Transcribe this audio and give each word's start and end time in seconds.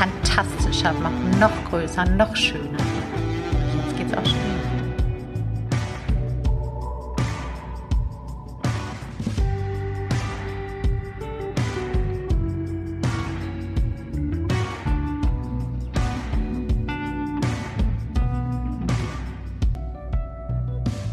fantastischer 0.00 0.94
machen, 0.94 1.38
noch 1.38 1.52
größer, 1.68 2.06
noch 2.06 2.34
schöner. 2.34 2.78
Jetzt 3.84 3.98
geht's 3.98 4.14
auch 4.14 4.24
schon. 4.24 4.40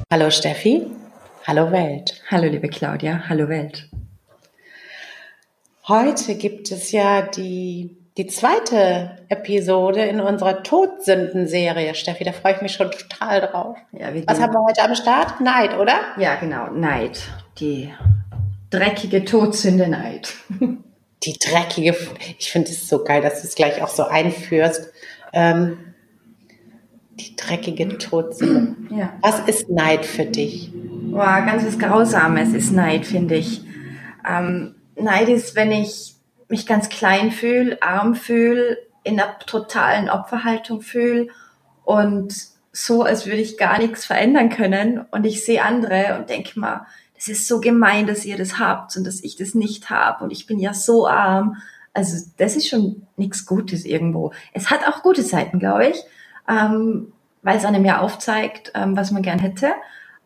Hallo 0.09 0.31
Steffi, 0.31 0.87
hallo 1.45 1.69
Welt. 1.73 2.21
Hallo 2.31 2.47
liebe 2.47 2.69
Claudia, 2.69 3.27
hallo 3.27 3.49
Welt. 3.49 3.89
Heute 5.89 6.35
gibt 6.35 6.71
es 6.71 6.93
ja 6.93 7.21
die, 7.21 8.06
die 8.17 8.25
zweite 8.25 9.11
Episode 9.29 10.01
in 10.01 10.19
unserer 10.19 10.63
Todsünden-Serie. 10.63 11.93
Steffi, 11.93 12.23
da 12.23 12.31
freue 12.31 12.55
ich 12.55 12.61
mich 12.61 12.73
schon 12.73 12.89
total 12.89 13.41
drauf. 13.41 13.77
Ja, 13.91 14.07
Was 14.25 14.41
haben 14.41 14.53
wir 14.53 14.63
heute 14.67 14.81
am 14.81 14.95
Start? 14.95 15.39
Neid, 15.39 15.77
oder? 15.77 15.99
Ja, 16.17 16.35
genau, 16.35 16.71
Neid. 16.71 17.21
Die 17.59 17.93
dreckige 18.71 19.23
Todsünde 19.23 19.87
Neid. 19.87 20.33
Die 21.23 21.33
dreckige, 21.33 21.95
ich 22.37 22.51
finde 22.51 22.69
es 22.69 22.87
so 22.87 23.03
geil, 23.03 23.21
dass 23.21 23.41
du 23.41 23.47
es 23.47 23.55
gleich 23.55 23.81
auch 23.81 23.87
so 23.87 24.03
einführst. 24.03 24.91
Ähm, 25.33 25.79
die 27.19 27.35
dreckige 27.35 27.97
Todsünde. 27.97 28.75
Ja. 28.95 29.13
Was 29.23 29.39
ist 29.47 29.67
Neid 29.67 30.05
für 30.05 30.25
dich? 30.25 30.71
Boah, 30.73 31.41
ganz 31.41 31.65
was 31.65 31.79
Grausames 31.79 32.53
ist 32.53 32.71
Neid, 32.71 33.07
finde 33.07 33.35
ich. 33.35 33.61
Ähm, 34.29 34.75
Neid 34.95 35.27
ist, 35.29 35.55
wenn 35.55 35.71
ich 35.71 36.16
mich 36.49 36.65
ganz 36.65 36.89
klein 36.89 37.31
fühle, 37.31 37.81
arm 37.81 38.15
fühle, 38.15 38.77
in 39.03 39.19
einer 39.19 39.39
totalen 39.39 40.09
Opferhaltung 40.09 40.81
fühle 40.81 41.27
und 41.85 42.33
so, 42.73 43.03
als 43.03 43.25
würde 43.25 43.39
ich 43.39 43.57
gar 43.57 43.79
nichts 43.79 44.05
verändern 44.05 44.49
können. 44.49 45.05
Und 45.11 45.25
ich 45.25 45.43
sehe 45.43 45.63
andere 45.63 46.17
und 46.19 46.29
denke 46.29 46.59
mal, 46.59 46.85
das 47.15 47.27
ist 47.27 47.47
so 47.47 47.59
gemein, 47.59 48.05
dass 48.05 48.25
ihr 48.25 48.37
das 48.37 48.59
habt 48.59 48.95
und 48.95 49.03
dass 49.03 49.23
ich 49.23 49.35
das 49.35 49.55
nicht 49.55 49.89
habe. 49.89 50.23
Und 50.23 50.31
ich 50.31 50.45
bin 50.45 50.59
ja 50.59 50.73
so 50.73 51.07
arm. 51.07 51.57
Also 51.93 52.23
das 52.37 52.55
ist 52.55 52.69
schon 52.69 53.07
nichts 53.15 53.45
Gutes 53.47 53.85
irgendwo. 53.85 54.31
Es 54.53 54.69
hat 54.69 54.87
auch 54.87 55.01
gute 55.01 55.23
Seiten, 55.23 55.57
glaube 55.57 55.87
ich, 55.87 55.97
ähm, 56.47 57.11
weil 57.41 57.57
es 57.57 57.65
einem 57.65 57.85
ja 57.85 58.01
aufzeigt, 58.01 58.71
ähm, 58.75 58.95
was 58.95 59.09
man 59.09 59.23
gern 59.23 59.39
hätte. 59.39 59.71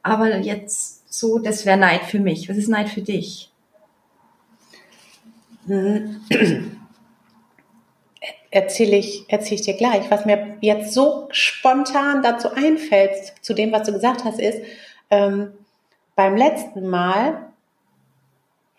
Aber 0.04 0.36
jetzt 0.38 1.14
so, 1.14 1.40
das 1.40 1.66
wäre 1.66 1.78
Neid 1.78 2.04
für 2.04 2.20
mich. 2.20 2.50
Was 2.50 2.58
ist 2.58 2.68
Neid 2.68 2.90
für 2.90 3.02
dich? 3.02 3.51
Erzähle 8.52 8.98
ich, 8.98 9.26
erzähle 9.30 9.56
ich 9.56 9.62
dir 9.62 9.76
gleich. 9.76 10.12
Was 10.12 10.26
mir 10.26 10.58
jetzt 10.62 10.94
so 10.94 11.28
spontan 11.32 12.22
dazu 12.22 12.54
einfällt, 12.54 13.34
zu 13.42 13.54
dem, 13.54 13.72
was 13.72 13.88
du 13.88 13.94
gesagt 13.94 14.26
hast, 14.26 14.40
ist, 14.40 14.60
ähm, 15.10 15.54
beim 16.16 16.36
letzten 16.36 16.88
Mal, 16.88 17.48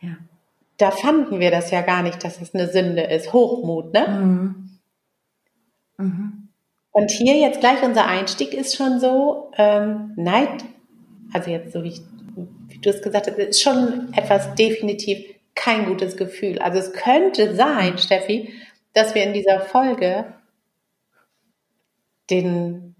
ja. 0.00 0.16
da 0.76 0.90
fanden 0.90 1.40
wir 1.40 1.50
das 1.50 1.70
ja 1.70 1.80
gar 1.80 2.02
nicht, 2.02 2.22
dass 2.22 2.40
es 2.40 2.54
eine 2.54 2.68
Sünde 2.68 3.02
ist. 3.02 3.32
Hochmut, 3.32 3.92
ne? 3.92 4.08
Mhm. 4.08 4.78
Mhm. 5.96 6.48
Und 6.92 7.10
hier 7.10 7.38
jetzt 7.38 7.60
gleich 7.60 7.82
unser 7.82 8.06
Einstieg 8.06 8.52
ist 8.52 8.76
schon 8.76 9.00
so, 9.00 9.50
ähm, 9.56 10.12
Neid, 10.16 10.62
also 11.32 11.50
jetzt 11.50 11.72
so 11.72 11.82
wie, 11.82 11.88
ich, 11.88 12.02
wie 12.68 12.78
du 12.78 12.90
es 12.90 13.00
gesagt 13.00 13.26
hast, 13.26 13.38
ist 13.38 13.62
schon 13.62 14.12
etwas 14.12 14.54
definitiv 14.54 15.24
kein 15.54 15.86
gutes 15.86 16.16
Gefühl. 16.16 16.58
Also 16.58 16.78
es 16.78 16.92
könnte 16.92 17.54
sein, 17.54 17.98
Steffi, 17.98 18.52
dass 18.94 19.14
wir 19.14 19.22
in 19.24 19.32
dieser 19.32 19.60
Folge 19.60 20.34
den 22.30 22.94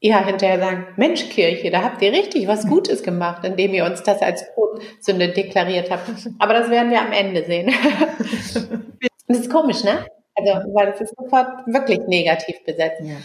ja 0.00 0.24
hinterher 0.24 0.58
sagen, 0.58 0.86
Mensch 0.96 1.28
Kirche, 1.28 1.70
da 1.70 1.82
habt 1.82 2.02
ihr 2.02 2.12
richtig 2.12 2.48
was 2.48 2.66
Gutes 2.66 3.02
gemacht, 3.02 3.44
indem 3.44 3.72
ihr 3.72 3.84
uns 3.84 4.02
das 4.02 4.20
als 4.20 4.44
Sünde 5.00 5.28
deklariert 5.28 5.90
habt. 5.90 6.10
Aber 6.38 6.54
das 6.54 6.70
werden 6.70 6.90
wir 6.90 7.00
am 7.00 7.12
Ende 7.12 7.44
sehen. 7.44 7.72
das 9.28 9.38
ist 9.38 9.50
komisch, 9.50 9.84
ne? 9.84 10.04
Also, 10.34 10.74
weil 10.74 10.88
es 10.88 11.00
ist 11.02 11.14
sofort 11.16 11.66
wirklich 11.66 12.00
negativ 12.08 12.64
besetzt. 12.64 13.02
Ja. 13.02 13.16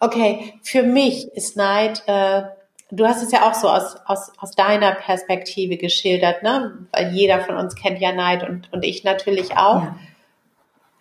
Okay, 0.00 0.54
für 0.62 0.82
mich 0.82 1.28
ist 1.34 1.56
Neid 1.56 2.02
äh, 2.06 2.42
du 2.90 3.06
hast 3.06 3.22
es 3.22 3.32
ja 3.32 3.48
auch 3.48 3.54
so 3.54 3.68
aus, 3.68 3.96
aus, 4.06 4.32
aus 4.38 4.52
deiner 4.52 4.92
Perspektive 4.92 5.76
geschildert, 5.76 6.42
ne? 6.42 6.86
Weil 6.92 7.12
jeder 7.12 7.40
von 7.40 7.56
uns 7.56 7.74
kennt 7.74 8.00
ja 8.00 8.12
Neid 8.12 8.48
und, 8.48 8.72
und 8.72 8.84
ich 8.84 9.04
natürlich 9.04 9.56
auch. 9.56 9.82
Ja. 9.82 9.96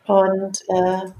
Und 0.08 0.62
äh, 0.68 1.12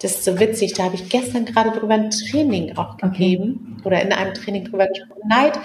das 0.00 0.12
ist 0.12 0.24
so 0.24 0.40
witzig, 0.40 0.72
da 0.74 0.84
habe 0.84 0.94
ich 0.94 1.08
gestern 1.08 1.44
gerade 1.44 1.78
drüber 1.78 1.94
ein 1.94 2.10
Training 2.10 2.76
auch 2.78 2.96
gegeben 2.96 3.76
okay. 3.78 3.86
oder 3.86 4.02
in 4.02 4.12
einem 4.12 4.34
Training 4.34 4.64
drüber 4.64 4.86
gesprochen. 4.86 5.28
Neid 5.28 5.58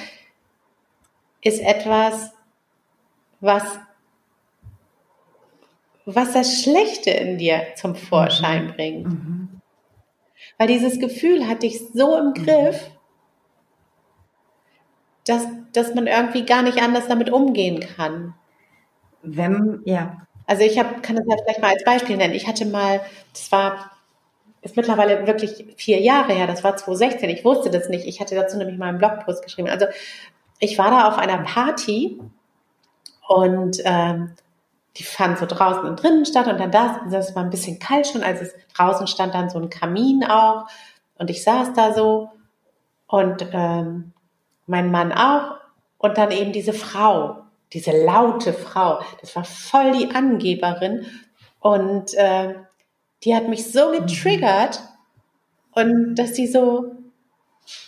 ist 1.42 1.62
etwas, 1.62 2.32
was, 3.40 3.64
was 6.06 6.34
das 6.34 6.62
Schlechte 6.62 7.12
in 7.12 7.38
dir 7.38 7.62
zum 7.76 7.96
Vorschein 7.96 8.66
mhm. 8.66 8.74
bringt. 8.74 9.08
Mhm. 9.08 9.62
Weil 10.58 10.68
dieses 10.68 11.00
Gefühl 11.00 11.48
hat 11.48 11.64
dich 11.64 11.80
so 11.94 12.18
im 12.18 12.34
Griff, 12.34 12.92
dass, 15.26 15.48
dass 15.74 15.94
man 15.94 16.08
irgendwie 16.08 16.46
gar 16.46 16.62
nicht 16.62 16.82
anders 16.82 17.08
damit 17.08 17.30
umgehen 17.30 17.80
kann. 17.80 18.34
Wenn, 19.22 19.82
ja. 19.86 20.22
Also 20.48 20.64
ich 20.64 20.78
hab, 20.78 21.02
kann 21.02 21.16
das 21.16 21.26
ja 21.28 21.36
vielleicht 21.44 21.62
mal 21.62 21.74
als 21.74 21.84
Beispiel 21.84 22.18
nennen. 22.18 22.36
Ich 22.36 22.48
hatte 22.48 22.66
mal, 22.66 23.02
das 23.34 23.52
war, 23.52 23.92
ist 24.62 24.78
mittlerweile 24.78 25.26
wirklich 25.26 25.66
vier 25.78 26.00
Jahre 26.00 26.34
her, 26.34 26.48
das 26.48 26.64
war 26.64 26.78
2016, 26.78 27.30
ich 27.30 27.44
wusste 27.44 27.72
das 27.72 27.90
nicht. 27.90 28.06
Ich 28.06 28.20
hatte 28.20 28.36
dazu 28.36 28.58
nämlich 28.58 28.78
mal 28.78 28.90
einen 28.90 29.00
Blogpost 29.00 29.44
geschrieben. 29.44 29.70
Also 29.70 29.88
ich 30.60 30.78
war 30.78 30.92
da 30.92 31.08
auf 31.08 31.18
einer 31.18 31.40
Party 31.40 32.20
und 33.28 33.82
ähm, 33.84 34.34
die 34.98 35.04
fand 35.04 35.40
so 35.40 35.46
draußen 35.46 35.84
und 35.84 36.02
drinnen 36.02 36.26
statt 36.26 36.48
und 36.48 36.60
dann 36.60 36.72
da, 36.72 37.02
das 37.10 37.36
war 37.36 37.44
ein 37.44 37.50
bisschen 37.50 37.80
kalt 37.80 38.08
schon, 38.08 38.24
als 38.24 38.42
es 38.42 38.56
draußen 38.76 39.08
stand 39.08 39.34
dann 39.34 39.50
so 39.50 39.60
ein 39.60 39.70
Kamin 39.70 40.24
auch 40.24 40.68
und 41.18 41.30
ich 41.30 41.44
saß 41.44 41.74
da 41.74 41.94
so 41.94 42.30
und 43.08 43.46
ähm, 43.52 44.14
mein 44.68 44.92
Mann 44.92 45.12
auch 45.12 45.58
und 45.98 46.18
dann 46.18 46.32
eben 46.32 46.52
diese 46.52 46.74
Frau, 46.74 47.44
diese 47.74 47.92
laute 48.06 48.54
Frau. 48.54 49.00
Das 49.22 49.36
war 49.36 49.44
voll 49.44 49.92
die 49.92 50.14
Angeberin 50.14 51.06
und 51.60 52.14
äh, 52.16 52.56
die 53.24 53.36
hat 53.36 53.48
mich 53.48 53.72
so 53.72 53.92
getriggert 53.92 54.82
und 55.74 56.16
dass 56.16 56.36
sie 56.36 56.48
so 56.48 56.92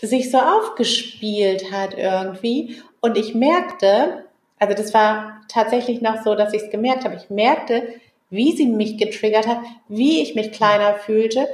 sich 0.01 0.31
so 0.31 0.39
aufgespielt 0.39 1.71
hat 1.71 1.95
irgendwie 1.95 2.81
und 2.99 3.17
ich 3.17 3.35
merkte, 3.35 4.25
also 4.57 4.73
das 4.73 4.93
war 4.93 5.41
tatsächlich 5.47 6.01
noch 6.01 6.23
so, 6.23 6.33
dass 6.33 6.53
ich 6.53 6.63
es 6.63 6.71
gemerkt 6.71 7.05
habe. 7.05 7.15
Ich 7.15 7.29
merkte, 7.29 7.87
wie 8.31 8.57
sie 8.57 8.65
mich 8.65 8.97
getriggert 8.97 9.47
hat, 9.47 9.59
wie 9.87 10.21
ich 10.23 10.33
mich 10.33 10.51
kleiner 10.51 10.95
fühlte 10.95 11.47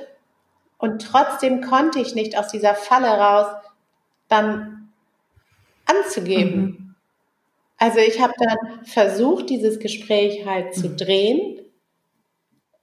und 0.78 1.02
trotzdem 1.02 1.62
konnte 1.62 2.00
ich 2.00 2.16
nicht 2.16 2.38
aus 2.38 2.48
dieser 2.48 2.76
Falle 2.76 3.10
raus 3.10 3.48
dann 4.30 4.83
anzugeben. 5.86 6.62
Mhm. 6.62 6.96
Also 7.78 8.00
ich 8.00 8.22
habe 8.22 8.34
dann 8.40 8.86
versucht, 8.86 9.50
dieses 9.50 9.80
Gespräch 9.80 10.46
halt 10.46 10.74
zu 10.74 10.90
mhm. 10.90 10.98
drehen 10.98 11.62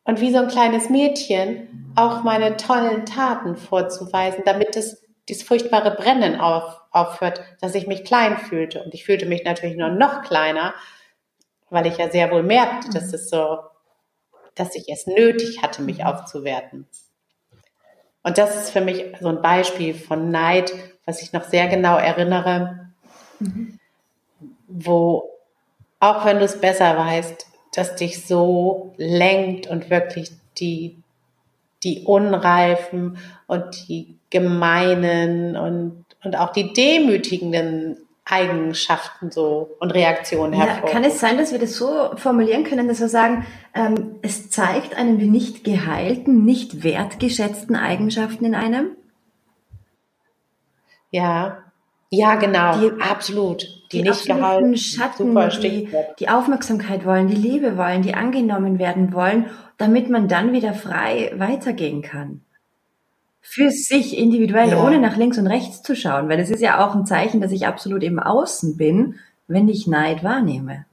und 0.05 0.21
wie 0.21 0.33
so 0.33 0.39
ein 0.39 0.49
kleines 0.49 0.91
Mädchen 0.91 1.93
auch 1.97 2.23
meine 2.23 2.57
tollen 2.57 3.07
Taten 3.07 3.57
vorzuweisen, 3.57 4.43
damit 4.45 4.77
es 4.77 5.07
dieses 5.29 5.43
furchtbare 5.43 5.93
Brennen 5.93 6.41
auf, 6.41 6.81
aufhört, 6.91 7.43
dass 7.61 7.75
ich 7.75 7.87
mich 7.87 8.05
klein 8.05 8.39
fühlte. 8.39 8.83
Und 8.83 8.95
ich 8.95 9.05
fühlte 9.05 9.27
mich 9.27 9.45
natürlich 9.45 9.77
nur 9.77 9.91
noch 9.91 10.23
kleiner, 10.23 10.75
weil 11.71 11.87
ich 11.87 11.99
ja 11.99 12.11
sehr 12.11 12.31
wohl 12.31 12.43
merkte, 12.43 12.91
dass 12.91 13.09
mhm. 13.09 13.15
es 13.15 13.31
so, 13.31 13.59
dass 14.55 14.75
ich 14.75 14.89
es 14.89 15.07
nötig 15.07 15.63
hatte, 15.63 15.83
mich 15.83 16.05
aufzuwerten. 16.05 16.87
Und 18.23 18.39
das 18.39 18.57
ist 18.57 18.71
für 18.71 18.81
mich 18.81 19.05
so 19.21 19.29
ein 19.29 19.41
Beispiel 19.41 19.95
von 19.95 20.31
Neid, 20.31 20.73
was 21.07 21.23
ich 21.23 21.33
noch 21.33 21.45
sehr 21.45 21.69
genau 21.69 21.97
erinnere, 21.97 22.80
Mhm. 23.41 23.79
Wo, 24.69 25.31
auch 25.99 26.25
wenn 26.25 26.39
du 26.39 26.45
es 26.45 26.61
besser 26.61 26.97
weißt, 26.97 27.47
dass 27.75 27.97
dich 27.97 28.27
so 28.27 28.95
lenkt 28.97 29.67
und 29.67 29.91
wirklich 29.91 30.33
die, 30.59 30.97
die 31.83 32.05
unreifen 32.05 33.19
und 33.47 33.89
die 33.89 34.17
gemeinen 34.31 35.57
und, 35.57 36.05
und 36.23 36.37
auch 36.37 36.53
die 36.53 36.73
demütigenden 36.73 37.97
Eigenschaften 38.25 39.31
so 39.31 39.77
und 39.81 39.91
Reaktionen 39.91 40.53
hervor. 40.53 40.89
Ja, 40.89 40.93
kann 40.93 41.05
es 41.05 41.19
sein, 41.19 41.37
dass 41.37 41.53
wir 41.53 41.59
das 41.59 41.75
so 41.75 42.17
formulieren 42.17 42.65
können, 42.65 42.87
dass 42.87 43.01
wir 43.01 43.09
sagen, 43.09 43.45
ähm, 43.75 44.17
es 44.23 44.51
zeigt 44.51 44.97
einen 44.97 45.19
wie 45.19 45.29
nicht 45.29 45.65
geheilten, 45.65 46.45
nicht 46.45 46.85
wertgeschätzten 46.85 47.75
Eigenschaften 47.75 48.45
in 48.45 48.55
einem? 48.55 48.97
Ja, 51.11 51.65
ja, 52.11 52.35
genau, 52.37 52.79
die, 52.79 53.01
absolut. 53.01 53.63
Die, 53.93 54.03
die 54.03 54.09
nicht 54.09 54.27
gehalten. 54.27 54.77
Schatten, 54.77 55.35
die, 55.63 55.89
die 56.19 56.29
Aufmerksamkeit 56.29 57.05
wollen, 57.05 57.29
die 57.29 57.37
Liebe 57.37 57.77
wollen, 57.77 58.03
die 58.03 58.15
angenommen 58.15 58.79
werden 58.79 59.13
wollen, 59.13 59.47
damit 59.79 60.11
man 60.11 60.29
dann 60.29 60.53
wieder 60.53 60.75
frei 60.75 61.33
weitergehen 61.37 62.03
kann 62.03 62.43
für 63.41 63.71
sich 63.71 64.17
individuell, 64.17 64.71
ja. 64.71 64.85
ohne 64.85 65.01
nach 65.01 65.17
links 65.17 65.39
und 65.39 65.47
rechts 65.47 65.83
zu 65.83 65.97
schauen, 65.97 66.29
weil 66.29 66.39
es 66.39 66.51
ist 66.51 66.61
ja 66.61 66.87
auch 66.87 66.95
ein 66.95 67.07
Zeichen, 67.07 67.41
dass 67.41 67.53
ich 67.53 67.67
absolut 67.67 68.03
im 68.03 68.21
Außen 68.21 68.77
bin, 68.77 69.19
wenn 69.49 69.69
ich 69.69 69.87
Neid 69.87 70.23
wahrnehme. 70.23 70.85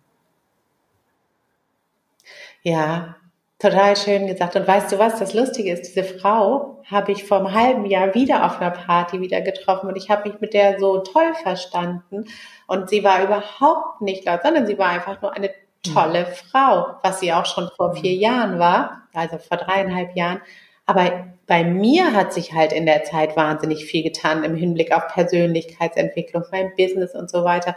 Ja, 2.64 3.16
total 3.60 3.96
schön 3.96 4.28
gesagt. 4.28 4.56
Und 4.56 4.68
weißt 4.68 4.92
du 4.92 5.00
was, 5.00 5.20
das 5.20 5.34
Lustige 5.34 5.72
ist, 5.72 5.84
diese 5.84 6.04
Frau 6.04 6.82
habe 6.86 7.12
ich 7.12 7.24
vor 7.24 7.40
einem 7.40 7.54
halben 7.54 7.86
Jahr 7.86 8.14
wieder 8.14 8.46
auf 8.46 8.62
einer 8.62 8.72
Party 8.72 9.20
wieder 9.20 9.42
getroffen 9.42 9.90
und 9.90 9.96
ich 9.96 10.10
habe 10.10 10.30
mich 10.30 10.40
mit 10.40 10.54
der 10.54 10.80
so 10.80 11.00
toll 11.00 11.34
verstanden 11.42 12.26
und 12.68 12.90
sie 12.90 13.04
war 13.04 13.24
überhaupt 13.24 14.02
nicht 14.02 14.26
laut, 14.26 14.42
sondern 14.44 14.68
sie 14.68 14.78
war 14.78 14.90
einfach 14.90 15.22
nur 15.22 15.34
eine 15.34 15.50
tolle 15.84 16.22
mhm. 16.22 16.34
Frau, 16.34 16.88
was 17.04 17.20
sie 17.20 17.34
auch 17.34 17.46
schon 17.46 17.70
vor 17.76 17.96
vier 17.96 18.14
Jahren 18.14 18.60
war, 18.60 19.08
also 19.14 19.38
vor 19.38 19.58
dreieinhalb 19.58 20.16
Jahren. 20.16 20.42
Aber 20.86 21.28
bei 21.48 21.64
mir 21.64 22.14
hat 22.14 22.34
sich 22.34 22.54
halt 22.54 22.72
in 22.72 22.86
der 22.86 23.04
Zeit 23.04 23.36
wahnsinnig 23.36 23.86
viel 23.86 24.04
getan 24.04 24.44
im 24.44 24.56
Hinblick 24.56 24.94
auf 24.94 25.08
Persönlichkeitsentwicklung, 25.08 26.44
mein 26.52 26.74
Business 26.78 27.14
und 27.14 27.30
so 27.30 27.44
weiter. 27.44 27.76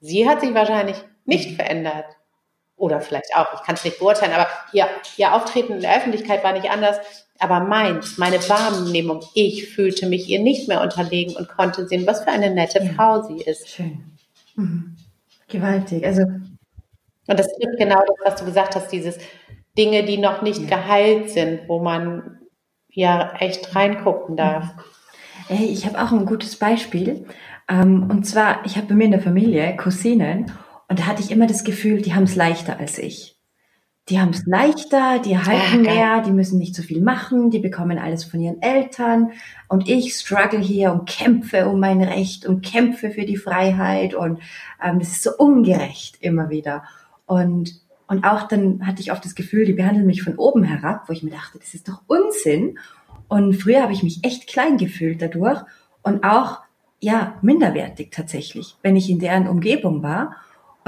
Sie 0.00 0.28
hat 0.28 0.40
sich 0.40 0.54
wahrscheinlich 0.54 0.96
nicht 1.24 1.56
verändert. 1.56 2.06
Oder 2.78 3.00
vielleicht 3.00 3.34
auch, 3.36 3.52
ich 3.54 3.62
kann 3.66 3.74
es 3.74 3.84
nicht 3.84 3.98
beurteilen, 3.98 4.32
aber 4.32 4.46
ihr, 4.72 4.86
ihr 5.16 5.34
Auftreten 5.34 5.74
in 5.74 5.80
der 5.80 5.96
Öffentlichkeit 5.96 6.44
war 6.44 6.52
nicht 6.52 6.70
anders. 6.70 6.96
Aber 7.40 7.60
meins, 7.60 8.18
meine 8.18 8.38
Wahrnehmung, 8.48 9.20
ich 9.34 9.68
fühlte 9.68 10.06
mich 10.06 10.28
ihr 10.28 10.40
nicht 10.40 10.68
mehr 10.68 10.80
unterlegen 10.80 11.36
und 11.36 11.48
konnte 11.48 11.86
sehen, 11.86 12.06
was 12.06 12.22
für 12.22 12.30
eine 12.30 12.50
nette 12.50 12.82
ja. 12.82 12.92
Frau 12.92 13.22
sie 13.22 13.42
ist. 13.42 13.68
Schön. 13.68 14.16
Mhm. 14.54 14.96
Gewaltig. 15.48 16.04
Also. 16.04 16.22
Und 16.22 17.38
das 17.38 17.48
trifft 17.48 17.78
genau 17.78 18.00
das, 18.00 18.16
was 18.24 18.40
du 18.40 18.44
gesagt 18.46 18.74
hast, 18.74 18.90
dieses 18.90 19.18
Dinge, 19.76 20.04
die 20.04 20.18
noch 20.18 20.42
nicht 20.42 20.62
ja. 20.62 20.76
geheilt 20.76 21.30
sind, 21.30 21.68
wo 21.68 21.80
man 21.80 22.38
ja 22.90 23.34
echt 23.38 23.74
reingucken 23.74 24.36
darf. 24.36 24.70
Hey, 25.48 25.66
ich 25.66 25.86
habe 25.86 26.02
auch 26.02 26.12
ein 26.12 26.26
gutes 26.26 26.56
Beispiel. 26.56 27.26
Ähm, 27.68 28.08
und 28.10 28.24
zwar, 28.24 28.64
ich 28.64 28.76
habe 28.76 28.88
bei 28.88 28.94
mir 28.94 29.04
in 29.04 29.12
der 29.12 29.20
Familie 29.20 29.76
Cousinen 29.76 30.50
und 30.88 30.98
da 30.98 31.06
hatte 31.06 31.22
ich 31.22 31.30
immer 31.30 31.46
das 31.46 31.64
Gefühl, 31.64 32.02
die 32.02 32.14
haben 32.14 32.24
es 32.24 32.36
leichter 32.36 32.78
als 32.78 32.98
ich. 32.98 33.36
Die 34.08 34.18
haben 34.18 34.30
es 34.30 34.46
leichter, 34.46 35.18
die 35.18 35.36
halten 35.36 35.84
ja, 35.84 35.92
mehr, 35.92 36.22
die 36.22 36.32
müssen 36.32 36.58
nicht 36.58 36.74
so 36.74 36.82
viel 36.82 37.02
machen, 37.02 37.50
die 37.50 37.58
bekommen 37.58 37.98
alles 37.98 38.24
von 38.24 38.40
ihren 38.40 38.62
Eltern 38.62 39.32
und 39.68 39.86
ich 39.86 40.14
struggle 40.14 40.60
hier 40.60 40.92
und 40.92 41.06
kämpfe 41.06 41.68
um 41.68 41.78
mein 41.78 42.02
Recht 42.02 42.46
und 42.46 42.64
kämpfe 42.64 43.10
für 43.10 43.26
die 43.26 43.36
Freiheit 43.36 44.14
und 44.14 44.40
ähm, 44.82 44.98
das 44.98 45.08
ist 45.08 45.22
so 45.22 45.30
ungerecht 45.36 46.16
immer 46.20 46.48
wieder. 46.48 46.84
Und 47.26 47.82
und 48.08 48.24
auch 48.24 48.48
dann 48.48 48.86
hatte 48.86 49.02
ich 49.02 49.12
oft 49.12 49.24
das 49.24 49.34
Gefühl, 49.34 49.66
die 49.66 49.74
behandeln 49.74 50.06
mich 50.06 50.22
von 50.22 50.36
oben 50.36 50.64
herab, 50.64 51.08
wo 51.08 51.12
ich 51.12 51.22
mir 51.22 51.30
dachte, 51.30 51.58
das 51.58 51.74
ist 51.74 51.88
doch 51.88 52.00
Unsinn. 52.06 52.78
Und 53.28 53.54
früher 53.54 53.82
habe 53.82 53.92
ich 53.92 54.02
mich 54.02 54.24
echt 54.24 54.48
klein 54.48 54.78
gefühlt 54.78 55.20
dadurch 55.20 55.60
und 56.02 56.24
auch, 56.24 56.60
ja, 57.00 57.38
minderwertig 57.42 58.10
tatsächlich, 58.10 58.76
wenn 58.82 58.96
ich 58.96 59.10
in 59.10 59.18
deren 59.18 59.46
Umgebung 59.46 60.02
war. 60.02 60.36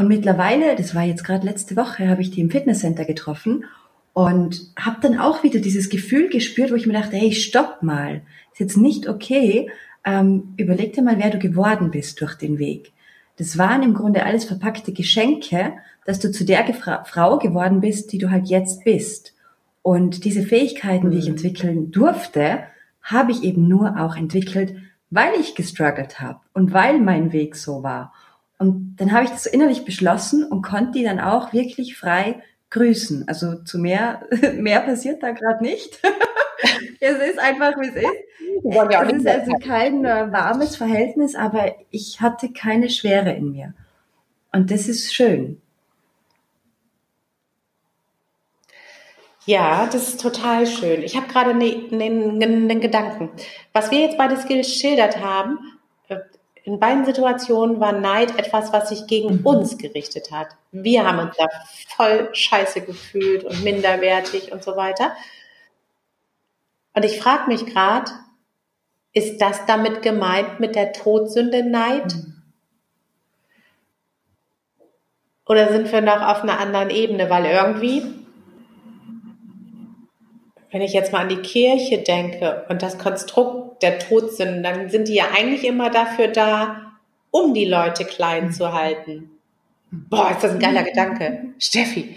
Und 0.00 0.08
mittlerweile, 0.08 0.76
das 0.76 0.94
war 0.94 1.02
jetzt 1.02 1.24
gerade 1.24 1.44
letzte 1.44 1.76
Woche, 1.76 2.08
habe 2.08 2.22
ich 2.22 2.30
die 2.30 2.40
im 2.40 2.48
Fitnesscenter 2.48 3.04
getroffen 3.04 3.66
und 4.14 4.72
habe 4.74 4.96
dann 5.02 5.18
auch 5.18 5.42
wieder 5.42 5.60
dieses 5.60 5.90
Gefühl 5.90 6.30
gespürt, 6.30 6.70
wo 6.70 6.74
ich 6.74 6.86
mir 6.86 6.94
dachte, 6.94 7.16
hey, 7.16 7.32
stopp 7.34 7.82
mal, 7.82 8.22
ist 8.50 8.60
jetzt 8.60 8.78
nicht 8.78 9.10
okay. 9.10 9.70
Ähm, 10.02 10.54
überleg 10.56 10.94
dir 10.94 11.02
mal, 11.02 11.18
wer 11.18 11.28
du 11.28 11.38
geworden 11.38 11.90
bist 11.90 12.18
durch 12.22 12.34
den 12.34 12.58
Weg. 12.58 12.92
Das 13.36 13.58
waren 13.58 13.82
im 13.82 13.92
Grunde 13.92 14.24
alles 14.24 14.46
verpackte 14.46 14.94
Geschenke, 14.94 15.74
dass 16.06 16.18
du 16.18 16.32
zu 16.32 16.46
der 16.46 16.62
Gefra 16.62 17.04
Frau 17.04 17.36
geworden 17.36 17.82
bist, 17.82 18.10
die 18.12 18.18
du 18.18 18.30
halt 18.30 18.48
jetzt 18.48 18.84
bist. 18.84 19.34
Und 19.82 20.24
diese 20.24 20.44
Fähigkeiten, 20.44 21.08
mhm. 21.08 21.10
die 21.10 21.18
ich 21.18 21.26
mhm. 21.26 21.32
entwickeln 21.32 21.90
durfte, 21.90 22.60
habe 23.02 23.32
ich 23.32 23.42
eben 23.42 23.68
nur 23.68 24.00
auch 24.00 24.16
entwickelt, 24.16 24.76
weil 25.10 25.34
ich 25.38 25.54
gestruggelt 25.54 26.22
habe 26.22 26.40
und 26.54 26.72
weil 26.72 27.00
mein 27.00 27.34
Weg 27.34 27.54
so 27.54 27.82
war. 27.82 28.14
Und 28.60 28.96
dann 28.96 29.10
habe 29.12 29.24
ich 29.24 29.30
das 29.30 29.44
so 29.44 29.50
innerlich 29.50 29.86
beschlossen 29.86 30.44
und 30.44 30.60
konnte 30.60 30.98
die 30.98 31.02
dann 31.02 31.18
auch 31.18 31.54
wirklich 31.54 31.96
frei 31.96 32.42
grüßen. 32.68 33.26
Also 33.26 33.54
zu 33.64 33.78
mehr, 33.78 34.20
mehr 34.54 34.80
passiert 34.80 35.22
da 35.22 35.30
gerade 35.30 35.64
nicht. 35.64 35.98
es 37.00 37.16
ist 37.16 37.38
einfach, 37.38 37.72
wie 37.80 37.88
es 37.88 37.96
ist. 37.96 38.04
Es 38.62 39.12
ist 39.14 39.26
also 39.26 39.52
kein 39.66 40.04
äh, 40.04 40.30
warmes 40.30 40.76
Verhältnis, 40.76 41.34
aber 41.34 41.74
ich 41.90 42.20
hatte 42.20 42.52
keine 42.52 42.90
Schwere 42.90 43.32
in 43.32 43.52
mir. 43.52 43.72
Und 44.52 44.70
das 44.70 44.88
ist 44.88 45.14
schön. 45.14 45.62
Ja, 49.46 49.88
das 49.90 50.10
ist 50.10 50.20
total 50.20 50.66
schön. 50.66 51.02
Ich 51.02 51.16
habe 51.16 51.28
gerade 51.28 51.52
einen 51.52 51.88
ne, 51.90 52.46
ne, 52.46 52.78
Gedanken. 52.78 53.30
Was 53.72 53.90
wir 53.90 54.00
jetzt 54.00 54.18
bei 54.18 54.28
den 54.28 54.36
Skills 54.36 54.68
schildert 54.68 55.24
haben, 55.24 55.79
in 56.64 56.78
beiden 56.78 57.04
Situationen 57.04 57.80
war 57.80 57.92
Neid 57.92 58.38
etwas, 58.38 58.72
was 58.72 58.90
sich 58.90 59.06
gegen 59.06 59.40
mhm. 59.40 59.46
uns 59.46 59.78
gerichtet 59.78 60.30
hat. 60.30 60.48
Wir 60.72 61.06
haben 61.06 61.18
uns 61.18 61.36
da 61.36 61.46
voll 61.96 62.28
scheiße 62.32 62.82
gefühlt 62.82 63.44
und 63.44 63.64
minderwertig 63.64 64.52
und 64.52 64.62
so 64.62 64.76
weiter. 64.76 65.12
Und 66.94 67.04
ich 67.04 67.20
frage 67.20 67.48
mich 67.48 67.66
gerade, 67.66 68.10
ist 69.12 69.40
das 69.40 69.64
damit 69.66 70.02
gemeint 70.02 70.60
mit 70.60 70.74
der 70.74 70.92
Todsünde 70.92 71.64
Neid? 71.64 72.14
Mhm. 72.14 72.42
Oder 75.46 75.72
sind 75.72 75.90
wir 75.90 76.00
noch 76.00 76.22
auf 76.22 76.42
einer 76.42 76.60
anderen 76.60 76.90
Ebene? 76.90 77.28
Weil 77.28 77.46
irgendwie, 77.46 78.04
wenn 80.70 80.82
ich 80.82 80.92
jetzt 80.92 81.12
mal 81.12 81.22
an 81.22 81.28
die 81.28 81.42
Kirche 81.42 81.98
denke 81.98 82.66
und 82.68 82.82
das 82.82 82.98
Konstrukt 82.98 83.69
der 83.82 83.98
Todsünden, 83.98 84.62
dann 84.62 84.88
sind 84.88 85.08
die 85.08 85.14
ja 85.14 85.26
eigentlich 85.36 85.64
immer 85.64 85.90
dafür 85.90 86.28
da, 86.28 86.92
um 87.30 87.54
die 87.54 87.64
Leute 87.64 88.04
klein 88.04 88.46
mhm. 88.46 88.52
zu 88.52 88.72
halten. 88.72 89.30
Boah, 89.90 90.30
ist 90.30 90.44
das 90.44 90.52
ein 90.52 90.60
geiler 90.60 90.82
mhm. 90.82 90.86
Gedanke. 90.86 91.44
Steffi, 91.58 92.16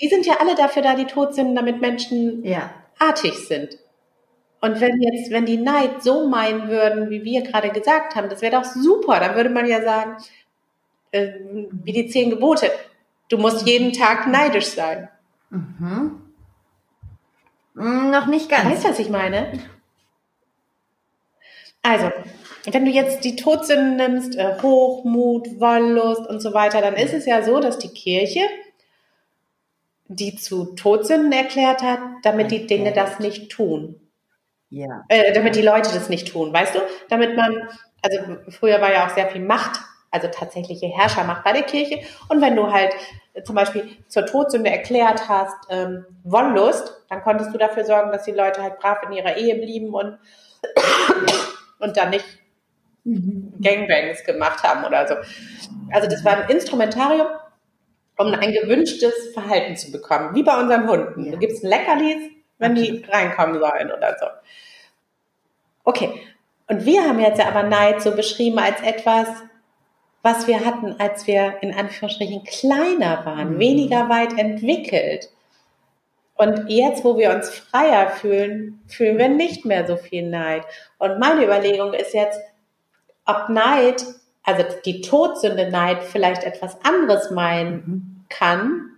die 0.00 0.08
sind 0.08 0.26
ja 0.26 0.34
alle 0.40 0.54
dafür 0.54 0.82
da, 0.82 0.94
die 0.94 1.06
Todsünden, 1.06 1.54
damit 1.54 1.80
Menschen 1.80 2.44
ja. 2.44 2.70
artig 2.98 3.34
sind. 3.34 3.78
Und 4.60 4.80
wenn 4.80 5.00
jetzt, 5.00 5.30
wenn 5.30 5.44
die 5.44 5.58
Neid 5.58 6.02
so 6.02 6.26
meinen 6.26 6.68
würden, 6.68 7.10
wie 7.10 7.22
wir 7.22 7.42
gerade 7.42 7.70
gesagt 7.70 8.16
haben, 8.16 8.30
das 8.30 8.40
wäre 8.40 8.56
doch 8.56 8.64
super. 8.64 9.20
Dann 9.20 9.34
würde 9.34 9.50
man 9.50 9.66
ja 9.66 9.82
sagen, 9.82 10.16
äh, 11.10 11.32
wie 11.70 11.92
die 11.92 12.06
zehn 12.06 12.30
Gebote. 12.30 12.70
Du 13.28 13.36
musst 13.36 13.66
jeden 13.66 13.92
Tag 13.92 14.26
neidisch 14.26 14.66
sein. 14.66 15.08
Mhm. 15.50 16.22
Noch 17.74 18.26
nicht 18.26 18.48
ganz. 18.48 18.70
Weißt 18.70 18.84
du, 18.84 18.88
was 18.88 18.98
ich 18.98 19.10
meine? 19.10 19.52
Also, 21.84 22.10
wenn 22.72 22.84
du 22.84 22.90
jetzt 22.90 23.22
die 23.22 23.36
Todsünden 23.36 23.94
nimmst, 23.96 24.36
äh, 24.36 24.60
Hochmut, 24.60 25.60
Wollust 25.60 26.26
und 26.28 26.40
so 26.40 26.52
weiter, 26.52 26.80
dann 26.80 26.94
ist 26.94 27.14
es 27.14 27.26
ja 27.26 27.42
so, 27.42 27.60
dass 27.60 27.78
die 27.78 27.90
Kirche 27.90 28.40
die 30.08 30.36
zu 30.36 30.74
Todsünden 30.74 31.32
erklärt 31.32 31.82
hat, 31.82 31.98
damit 32.22 32.50
die 32.50 32.66
Dinge 32.66 32.92
das 32.92 33.18
nicht 33.20 33.50
tun. 33.50 34.00
Ja. 34.70 35.04
Äh, 35.08 35.32
damit 35.32 35.56
die 35.56 35.62
Leute 35.62 35.90
das 35.94 36.08
nicht 36.08 36.32
tun, 36.32 36.52
weißt 36.52 36.74
du? 36.74 36.80
Damit 37.08 37.36
man, 37.36 37.68
also 38.02 38.18
früher 38.50 38.80
war 38.80 38.92
ja 38.92 39.06
auch 39.06 39.14
sehr 39.14 39.28
viel 39.28 39.40
Macht, 39.40 39.80
also 40.10 40.28
tatsächliche 40.28 40.86
Herrschermacht 40.86 41.44
bei 41.44 41.52
der 41.52 41.62
Kirche. 41.62 42.00
Und 42.28 42.40
wenn 42.40 42.56
du 42.56 42.72
halt 42.72 42.92
zum 43.44 43.54
Beispiel 43.54 43.88
zur 44.08 44.26
Todsünde 44.26 44.70
erklärt 44.70 45.28
hast, 45.28 45.56
ähm, 45.70 46.04
Wollust, 46.22 47.04
dann 47.08 47.22
konntest 47.22 47.52
du 47.52 47.58
dafür 47.58 47.84
sorgen, 47.84 48.12
dass 48.12 48.24
die 48.24 48.32
Leute 48.32 48.62
halt 48.62 48.78
brav 48.78 48.98
in 49.06 49.12
ihrer 49.12 49.36
Ehe 49.36 49.56
blieben 49.56 49.94
und, 49.94 50.18
und 51.78 51.96
dann 51.96 52.10
nicht 52.10 52.24
Gangbangs 53.04 54.24
gemacht 54.24 54.62
haben 54.62 54.84
oder 54.84 55.06
so. 55.06 55.14
Also 55.92 56.08
das 56.08 56.24
war 56.24 56.38
ein 56.38 56.50
Instrumentarium, 56.50 57.26
um 58.16 58.32
ein 58.32 58.52
gewünschtes 58.52 59.32
Verhalten 59.34 59.76
zu 59.76 59.92
bekommen, 59.92 60.34
wie 60.34 60.42
bei 60.42 60.58
unseren 60.58 60.88
Hunden. 60.88 61.24
Ja. 61.24 61.32
Du 61.32 61.38
gibst 61.38 61.62
ein 61.62 61.68
Leckerlis, 61.68 62.30
wenn 62.58 62.74
die 62.74 63.04
reinkommen 63.08 63.60
sollen 63.60 63.92
oder 63.92 64.16
so. 64.18 64.26
Okay. 65.84 66.20
Und 66.66 66.86
wir 66.86 67.04
haben 67.04 67.20
jetzt 67.20 67.44
aber 67.44 67.62
Neid 67.62 68.00
so 68.00 68.12
beschrieben 68.12 68.58
als 68.58 68.80
etwas, 68.80 69.28
was 70.22 70.46
wir 70.46 70.64
hatten, 70.64 70.98
als 70.98 71.26
wir 71.26 71.58
in 71.60 71.74
Anführungsstrichen 71.74 72.44
kleiner 72.44 73.26
waren, 73.26 73.54
mhm. 73.54 73.58
weniger 73.58 74.08
weit 74.08 74.38
entwickelt. 74.38 75.28
Und 76.36 76.68
jetzt, 76.68 77.04
wo 77.04 77.16
wir 77.16 77.30
uns 77.30 77.48
freier 77.48 78.10
fühlen, 78.10 78.82
fühlen 78.88 79.18
wir 79.18 79.28
nicht 79.28 79.64
mehr 79.64 79.86
so 79.86 79.96
viel 79.96 80.28
Neid. 80.28 80.64
Und 80.98 81.20
meine 81.20 81.44
Überlegung 81.44 81.92
ist 81.92 82.12
jetzt, 82.12 82.40
ob 83.24 83.48
Neid, 83.48 84.04
also 84.42 84.64
die 84.84 85.00
Todsünde 85.00 85.70
Neid 85.70 86.02
vielleicht 86.02 86.44
etwas 86.44 86.76
anderes 86.84 87.30
meinen 87.30 88.26
kann, 88.28 88.90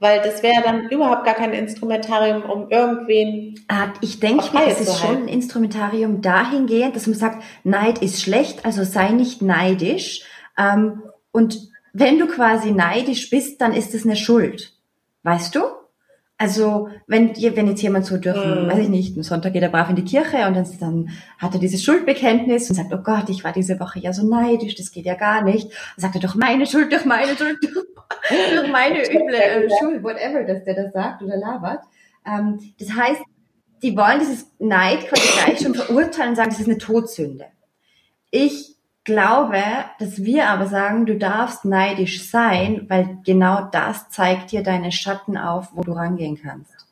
weil 0.00 0.20
das 0.20 0.42
wäre 0.42 0.62
dann 0.62 0.88
überhaupt 0.90 1.24
gar 1.24 1.34
kein 1.34 1.52
Instrumentarium, 1.52 2.42
um 2.44 2.70
irgendwen. 2.70 3.60
Ah, 3.68 3.88
ich 4.00 4.20
denke, 4.20 4.44
es 4.66 4.80
ist 4.80 5.00
schon 5.00 5.24
ein 5.24 5.28
Instrumentarium 5.28 6.22
dahingehend, 6.22 6.94
dass 6.94 7.06
man 7.06 7.16
sagt, 7.16 7.42
Neid 7.64 7.98
ist 7.98 8.22
schlecht, 8.22 8.64
also 8.64 8.84
sei 8.84 9.10
nicht 9.10 9.42
neidisch. 9.42 10.24
Ähm, 10.56 11.02
und 11.32 11.68
wenn 11.92 12.18
du 12.18 12.26
quasi 12.26 12.70
neidisch 12.70 13.30
bist, 13.30 13.60
dann 13.60 13.72
ist 13.72 13.94
es 13.94 14.04
eine 14.04 14.16
Schuld. 14.16 14.72
Weißt 15.24 15.54
du? 15.54 15.60
Also, 16.40 16.88
wenn, 17.08 17.34
wenn 17.36 17.66
jetzt 17.66 17.82
jemand 17.82 18.06
so 18.06 18.16
durch, 18.16 18.36
mm. 18.36 18.68
weiß 18.68 18.78
ich 18.78 18.88
nicht, 18.88 19.16
am 19.16 19.24
Sonntag 19.24 19.52
geht 19.52 19.62
er 19.62 19.70
brav 19.70 19.90
in 19.90 19.96
die 19.96 20.04
Kirche 20.04 20.46
und 20.46 20.54
dann, 20.54 20.66
dann 20.78 21.10
hat 21.36 21.52
er 21.52 21.58
dieses 21.58 21.82
Schuldbekenntnis 21.82 22.70
und 22.70 22.76
sagt, 22.76 22.94
oh 22.94 23.02
Gott, 23.02 23.28
ich 23.28 23.42
war 23.42 23.52
diese 23.52 23.80
Woche 23.80 23.98
ja 23.98 24.12
so 24.12 24.24
neidisch, 24.24 24.76
das 24.76 24.92
geht 24.92 25.04
ja 25.04 25.14
gar 25.14 25.42
nicht. 25.42 25.64
Dann 25.64 26.02
sagt 26.02 26.14
er, 26.14 26.20
doch 26.20 26.36
meine 26.36 26.64
Schuld, 26.64 26.92
durch 26.92 27.04
meine 27.04 27.36
Schuld, 27.36 27.58
durch 27.60 28.70
meine 28.70 29.02
üble 29.10 29.34
äh, 29.34 29.68
Schuld, 29.80 30.04
whatever, 30.04 30.44
dass 30.44 30.62
der 30.62 30.74
das 30.74 30.92
sagt 30.92 31.22
oder 31.22 31.36
labert. 31.36 31.82
Ähm, 32.24 32.60
das 32.78 32.92
heißt, 32.92 33.20
die 33.82 33.96
wollen 33.96 34.20
dieses 34.20 34.46
Neid 34.60 35.08
quasi 35.08 35.28
gleich 35.42 35.60
schon 35.60 35.74
verurteilen 35.74 36.30
und 36.30 36.36
sagen, 36.36 36.50
das 36.50 36.60
ist 36.60 36.68
eine 36.68 36.78
Todsünde. 36.78 37.46
Ich 38.30 38.76
glaube, 39.08 39.62
dass 39.98 40.22
wir 40.22 40.48
aber 40.48 40.66
sagen, 40.66 41.06
du 41.06 41.16
darfst 41.16 41.64
neidisch 41.64 42.30
sein, 42.30 42.84
weil 42.88 43.18
genau 43.24 43.68
das 43.72 44.10
zeigt 44.10 44.52
dir 44.52 44.62
deine 44.62 44.92
Schatten 44.92 45.38
auf, 45.38 45.68
wo 45.72 45.82
du 45.82 45.92
rangehen 45.92 46.38
kannst. 46.40 46.86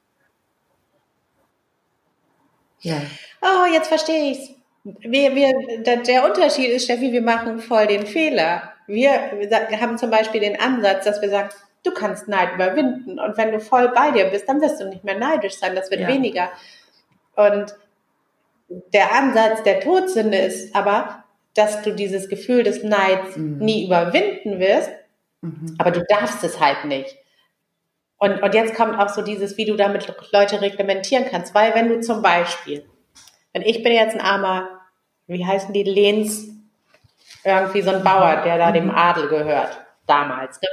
Ja. 2.81 2.97
Oh, 3.43 3.67
jetzt 3.71 3.89
verstehe 3.89 4.33
ich's. 4.33 4.51
Wir, 4.85 5.35
wir, 5.35 5.83
der 5.83 6.25
Unterschied 6.25 6.71
ist, 6.71 6.85
Steffi, 6.85 7.13
wir 7.13 7.23
machen 7.23 7.59
voll 7.59 7.87
den 7.87 8.07
Fehler. 8.07 8.73
Wir 8.87 9.31
haben 9.79 9.99
zum 9.99 10.11
Beispiel 10.11 10.41
den 10.41 10.59
Ansatz, 10.59 11.05
dass 11.05 11.21
wir 11.21 11.29
sagen, 11.29 11.51
du 11.83 11.91
kannst 11.91 12.29
Neid 12.29 12.55
überwinden. 12.55 13.19
Und 13.19 13.37
wenn 13.37 13.53
du 13.53 13.61
voll 13.61 13.93
bei 13.95 14.13
dir 14.13 14.27
bist, 14.27 14.49
dann 14.49 14.63
wirst 14.63 14.81
du 14.81 14.89
nicht 14.89 15.05
mehr 15.05 15.19
neidisch 15.19 15.59
sein. 15.59 15.75
Das 15.75 15.91
wird 15.91 16.03
ja. 16.03 16.09
weniger. 16.09 16.49
Und 17.35 17.75
der 18.69 19.13
Ansatz 19.13 19.63
der 19.65 19.81
Todsünde 19.81 20.39
ist 20.39 20.75
aber, 20.75 21.25
dass 21.57 21.83
du 21.83 21.95
dieses 21.95 22.29
Gefühl 22.29 22.63
des 22.63 22.83
Neids 22.83 23.37
mhm. 23.37 23.59
nie 23.59 23.87
überwinden 23.87 24.61
wirst, 24.61 24.91
mhm. 25.41 25.75
aber 25.79 25.91
du 25.91 26.05
darfst 26.05 26.45
es 26.45 26.61
halt 26.61 26.85
nicht. 26.85 27.17
Und, 28.19 28.43
und 28.43 28.55
jetzt 28.55 28.75
kommt 28.75 28.99
auch 28.99 29.09
so 29.09 29.23
dieses, 29.23 29.57
wie 29.57 29.65
du 29.65 29.77
damit 29.77 30.13
Leute 30.33 30.61
reglementieren 30.61 31.27
kannst, 31.31 31.55
weil 31.55 31.75
wenn 31.75 31.89
du 31.89 32.01
zum 32.01 32.23
Beispiel, 32.23 32.85
wenn 33.53 33.63
ich 33.63 33.83
bin 33.83 33.93
jetzt 33.93 34.15
ein 34.15 34.21
armer, 34.21 34.69
wie 35.27 35.45
heißen 35.45 35.73
die, 35.73 35.83
Lehns, 35.83 36.49
irgendwie 37.45 37.83
so 37.83 37.91
ein 37.91 38.03
Bauer, 38.03 38.43
der 38.45 38.59
da 38.59 38.73
dem 38.73 38.87
mhm. 38.87 38.95
Adel 38.95 39.29
gehört, 39.29 39.81
damals. 40.07 40.61
Ne? 40.61 40.69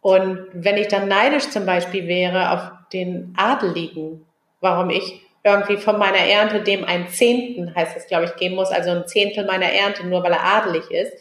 Und 0.00 0.48
wenn 0.52 0.76
ich 0.76 0.88
dann 0.88 1.08
neidisch 1.08 1.48
zum 1.50 1.64
Beispiel 1.64 2.06
wäre 2.08 2.50
auf 2.50 2.70
den 2.92 3.34
Adeligen, 3.36 4.26
warum 4.60 4.90
ich 4.90 5.22
irgendwie 5.44 5.76
von 5.76 5.98
meiner 5.98 6.18
Ernte 6.18 6.60
dem 6.60 6.84
ein 6.84 7.08
Zehnten, 7.08 7.74
heißt 7.74 7.96
es, 7.96 8.06
glaube 8.06 8.26
ich, 8.26 8.36
geben 8.36 8.54
muss, 8.54 8.70
also 8.70 8.90
ein 8.90 9.08
Zehntel 9.08 9.44
meiner 9.44 9.72
Ernte, 9.72 10.06
nur 10.06 10.22
weil 10.22 10.32
er 10.32 10.44
adelig 10.44 10.90
ist. 10.90 11.12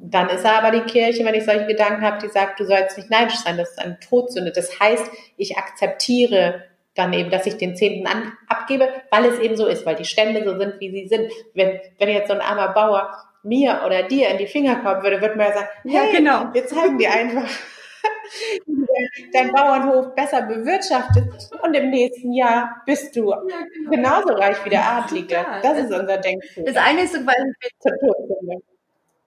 Dann 0.00 0.28
ist 0.28 0.44
er 0.44 0.62
aber 0.62 0.70
die 0.70 0.84
Kirche, 0.84 1.24
wenn 1.24 1.34
ich 1.34 1.44
solche 1.44 1.66
Gedanken 1.66 2.02
habe, 2.02 2.18
die 2.18 2.28
sagt, 2.28 2.60
du 2.60 2.66
sollst 2.66 2.98
nicht 2.98 3.10
neidisch 3.10 3.36
sein, 3.36 3.56
das 3.56 3.70
ist 3.70 3.78
eine 3.78 3.98
Todsünde. 3.98 4.52
Das 4.52 4.78
heißt, 4.78 5.10
ich 5.36 5.56
akzeptiere 5.56 6.64
dann 6.94 7.12
eben, 7.12 7.30
dass 7.30 7.46
ich 7.46 7.56
den 7.56 7.74
Zehnten 7.74 8.06
an, 8.06 8.32
abgebe, 8.46 8.88
weil 9.10 9.24
es 9.24 9.38
eben 9.40 9.56
so 9.56 9.66
ist, 9.66 9.84
weil 9.86 9.96
die 9.96 10.04
Stände 10.04 10.44
so 10.44 10.56
sind, 10.58 10.78
wie 10.78 10.90
sie 10.90 11.08
sind. 11.08 11.32
Wenn, 11.54 11.80
wenn 11.98 12.08
jetzt 12.10 12.28
so 12.28 12.34
ein 12.34 12.40
armer 12.40 12.72
Bauer 12.72 13.10
mir 13.42 13.82
oder 13.84 14.04
dir 14.04 14.28
in 14.28 14.38
die 14.38 14.46
Finger 14.46 14.76
kommen 14.76 15.02
würde, 15.02 15.20
würde 15.20 15.36
man 15.36 15.48
ja 15.48 15.54
sagen, 15.54 15.68
hey, 15.84 15.94
ja, 15.94 16.12
genau. 16.12 16.54
wir 16.54 16.66
zeigen 16.66 16.98
dir 16.98 17.12
einfach, 17.12 17.48
dein 19.32 19.52
Bauernhof 19.52 20.14
besser 20.14 20.42
bewirtschaftet 20.42 21.24
und 21.62 21.74
im 21.74 21.90
nächsten 21.90 22.32
Jahr 22.32 22.82
bist 22.86 23.14
du 23.16 23.30
ja, 23.30 23.38
genau. 23.38 23.90
genauso 23.90 24.34
reich 24.34 24.64
wie 24.64 24.70
der 24.70 24.84
Adlige. 24.84 25.34
Ja, 25.34 25.60
das, 25.62 25.76
das 25.76 25.78
ist 25.84 25.92
unser 25.92 26.18
Denken. 26.18 26.64
Das 26.64 26.76
eine 26.76 27.02
ist 27.02 27.12
so, 27.12 27.20
weil 27.20 27.54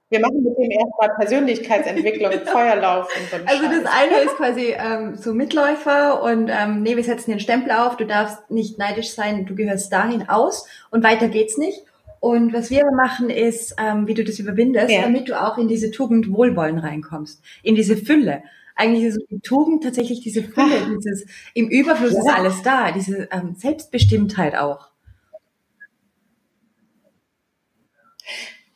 wir 0.10 0.22
machen 0.22 0.42
mit 0.42 0.58
dem 0.58 0.72
erstmal 0.72 1.16
Persönlichkeitsentwicklung, 1.18 2.32
Feuerlauf 2.46 3.10
und 3.14 3.30
so. 3.30 3.46
Also 3.46 3.64
das 3.64 3.94
eine 3.94 4.22
ist 4.24 4.38
quasi 4.38 4.74
ähm, 4.78 5.16
so 5.16 5.34
Mitläufer 5.34 6.24
und 6.24 6.50
ähm, 6.50 6.82
nee, 6.82 6.96
wir 6.96 7.04
setzen 7.04 7.32
den 7.32 7.40
Stempel 7.42 7.72
auf, 7.72 7.98
du 7.98 8.06
darfst 8.06 8.50
nicht 8.50 8.78
neidisch 8.80 9.12
sein, 9.12 9.46
du 9.46 9.56
gehörst 9.56 9.92
dahin 9.92 10.30
aus 10.30 10.68
und 10.92 11.04
weiter 11.04 11.28
geht's 11.28 11.58
nicht. 11.58 11.84
Und 12.20 12.54
was 12.54 12.70
wir 12.70 12.84
machen 12.96 13.30
ist, 13.30 13.76
ähm, 13.78 14.08
wie 14.08 14.14
du 14.14 14.24
das 14.24 14.40
überwindest, 14.40 14.92
ja. 14.92 15.02
damit 15.04 15.30
du 15.30 15.40
auch 15.40 15.58
in 15.58 15.68
diese 15.68 15.92
Tugend 15.92 16.32
Wohlwollen 16.32 16.80
reinkommst, 16.80 17.44
in 17.64 17.76
diese 17.76 17.98
Fülle 17.98 18.44
eigentlich 18.78 19.06
ist 19.06 19.20
die 19.30 19.40
Tugend 19.40 19.84
tatsächlich 19.84 20.22
diese 20.22 20.44
Fülle, 20.44 20.86
ah. 20.86 20.96
dieses 20.98 21.26
im 21.54 21.68
Überfluss 21.68 22.14
ja. 22.14 22.20
ist 22.20 22.30
alles 22.30 22.62
da, 22.62 22.92
diese 22.92 23.28
ähm, 23.32 23.56
Selbstbestimmtheit 23.56 24.56
auch. 24.56 24.90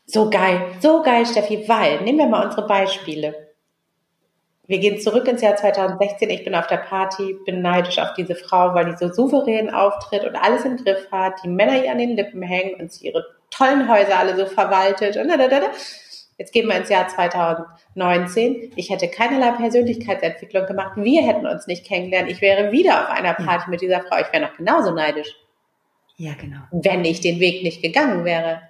So 0.06 0.30
geil, 0.30 0.76
so 0.82 1.04
geil, 1.04 1.26
Steffi, 1.26 1.64
weil, 1.68 2.02
nehmen 2.02 2.18
wir 2.18 2.28
mal 2.28 2.46
unsere 2.46 2.68
Beispiele. 2.68 3.41
Wir 4.72 4.80
gehen 4.80 5.02
zurück 5.02 5.28
ins 5.28 5.42
Jahr 5.42 5.58
2016. 5.58 6.30
Ich 6.30 6.46
bin 6.46 6.56
auf 6.56 6.66
der 6.66 6.78
Party, 6.78 7.36
bin 7.46 7.62
neidisch 7.62 8.00
auf 8.00 8.14
diese 8.14 8.36
Frau, 8.36 8.74
weil 8.74 8.86
die 8.86 8.96
so 8.96 9.12
souverän 9.12 9.70
auftritt 9.70 10.24
und 10.24 10.38
alles 10.38 10.64
im 10.64 10.78
Griff 10.78 11.12
hat, 11.12 11.44
die 11.44 11.50
Männer 11.50 11.84
ihr 11.84 11.92
an 11.92 11.98
den 11.98 12.16
Lippen 12.16 12.42
hängen 12.42 12.80
und 12.80 12.90
sie 12.90 13.08
ihre 13.08 13.26
tollen 13.50 13.90
Häuser 13.90 14.18
alle 14.18 14.38
so 14.38 14.46
verwaltet 14.46 15.18
und 15.18 15.28
da, 15.28 15.36
da, 15.36 15.50
da. 15.50 15.62
Jetzt 16.38 16.54
gehen 16.54 16.70
wir 16.70 16.78
ins 16.78 16.88
Jahr 16.88 17.06
2019. 17.06 18.72
Ich 18.78 18.90
hätte 18.90 19.10
keinerlei 19.10 19.52
Persönlichkeitsentwicklung 19.58 20.66
gemacht. 20.68 20.94
Wir 20.96 21.22
hätten 21.24 21.46
uns 21.46 21.68
nicht 21.68 21.86
kennengelernt. 21.86 22.32
Ich 22.32 22.40
wäre 22.40 22.72
wieder 22.72 23.02
auf 23.02 23.10
einer 23.10 23.34
Party 23.34 23.66
ja. 23.66 23.70
mit 23.72 23.82
dieser 23.82 24.04
Frau. 24.04 24.22
Ich 24.22 24.32
wäre 24.32 24.46
noch 24.46 24.56
genauso 24.56 24.92
neidisch. 24.92 25.36
Ja, 26.16 26.32
genau. 26.40 26.62
Wenn 26.72 27.04
ich 27.04 27.20
den 27.20 27.42
Weg 27.42 27.62
nicht 27.62 27.82
gegangen 27.82 28.24
wäre. 28.24 28.62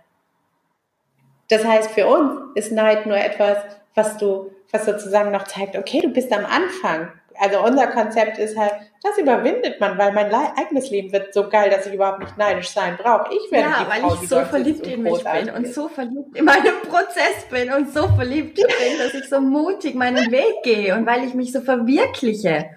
Das 1.48 1.64
heißt, 1.64 1.92
für 1.92 2.08
uns 2.08 2.42
ist 2.56 2.72
Neid 2.72 3.06
nur 3.06 3.18
etwas, 3.18 3.60
was 3.94 4.18
du, 4.18 4.52
was 4.72 4.86
sozusagen 4.86 5.32
noch 5.32 5.44
zeigt, 5.44 5.76
okay, 5.76 6.02
du 6.02 6.10
bist 6.10 6.32
am 6.32 6.46
Anfang 6.46 7.12
also 7.42 7.64
unser 7.64 7.88
Konzept 7.88 8.38
ist 8.38 8.58
halt, 8.58 8.74
das 9.04 9.18
überwindet 9.18 9.80
man, 9.80 9.98
weil 9.98 10.14
mein 10.14 10.32
eigenes 10.32 10.90
Leben 10.90 11.12
wird 11.12 11.34
so 11.34 11.50
geil, 11.50 11.70
dass 11.70 11.88
ich 11.88 11.94
überhaupt 11.94 12.20
nicht 12.20 12.38
neidisch 12.38 12.70
sein 12.70 12.98
brauche. 12.98 13.34
Ich 13.34 13.52
werde 13.52 13.70
ja, 13.70 13.88
weil 13.90 14.02
Frau, 14.02 14.14
ich 14.22 14.30
so 14.30 14.42
verliebt 14.42 14.86
in 14.86 15.04
mich 15.04 15.24
bin 15.24 15.50
und 15.50 15.68
so 15.74 15.88
verliebt 15.88 16.38
in 16.38 16.46
meinem 16.46 16.82
Prozess 16.84 17.46
bin 17.50 17.72
und 17.72 17.92
so 17.94 18.08
verliebt 18.10 18.56
bin, 18.56 18.98
dass 19.00 19.14
ich 19.14 19.28
so 19.28 19.40
mutig 19.42 19.96
meinen 19.96 20.32
Weg 20.32 20.64
gehe 20.64 20.96
und 20.96 21.06
weil 21.06 21.24
ich 21.24 21.34
mich 21.34 21.52
so 21.52 21.62
verwirkliche. 21.62 22.70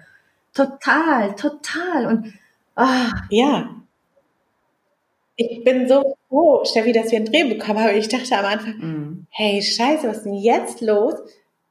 Total, 0.53 1.35
total 1.35 2.07
und 2.07 2.33
oh. 2.77 2.85
ja. 3.29 3.69
Ich 5.37 5.63
bin 5.65 5.87
so 5.87 6.15
froh, 6.29 6.63
Steffi, 6.63 6.93
dass 6.93 7.11
wir 7.11 7.17
einen 7.17 7.31
Dreh 7.31 7.43
bekommen 7.43 7.83
haben. 7.83 7.97
Ich 7.97 8.07
dachte 8.07 8.37
am 8.37 8.45
Anfang, 8.45 8.77
mm. 8.77 9.27
hey, 9.29 9.61
scheiße, 9.61 10.07
was 10.07 10.17
ist 10.17 10.23
denn 10.23 10.33
jetzt 10.33 10.79
los, 10.79 11.15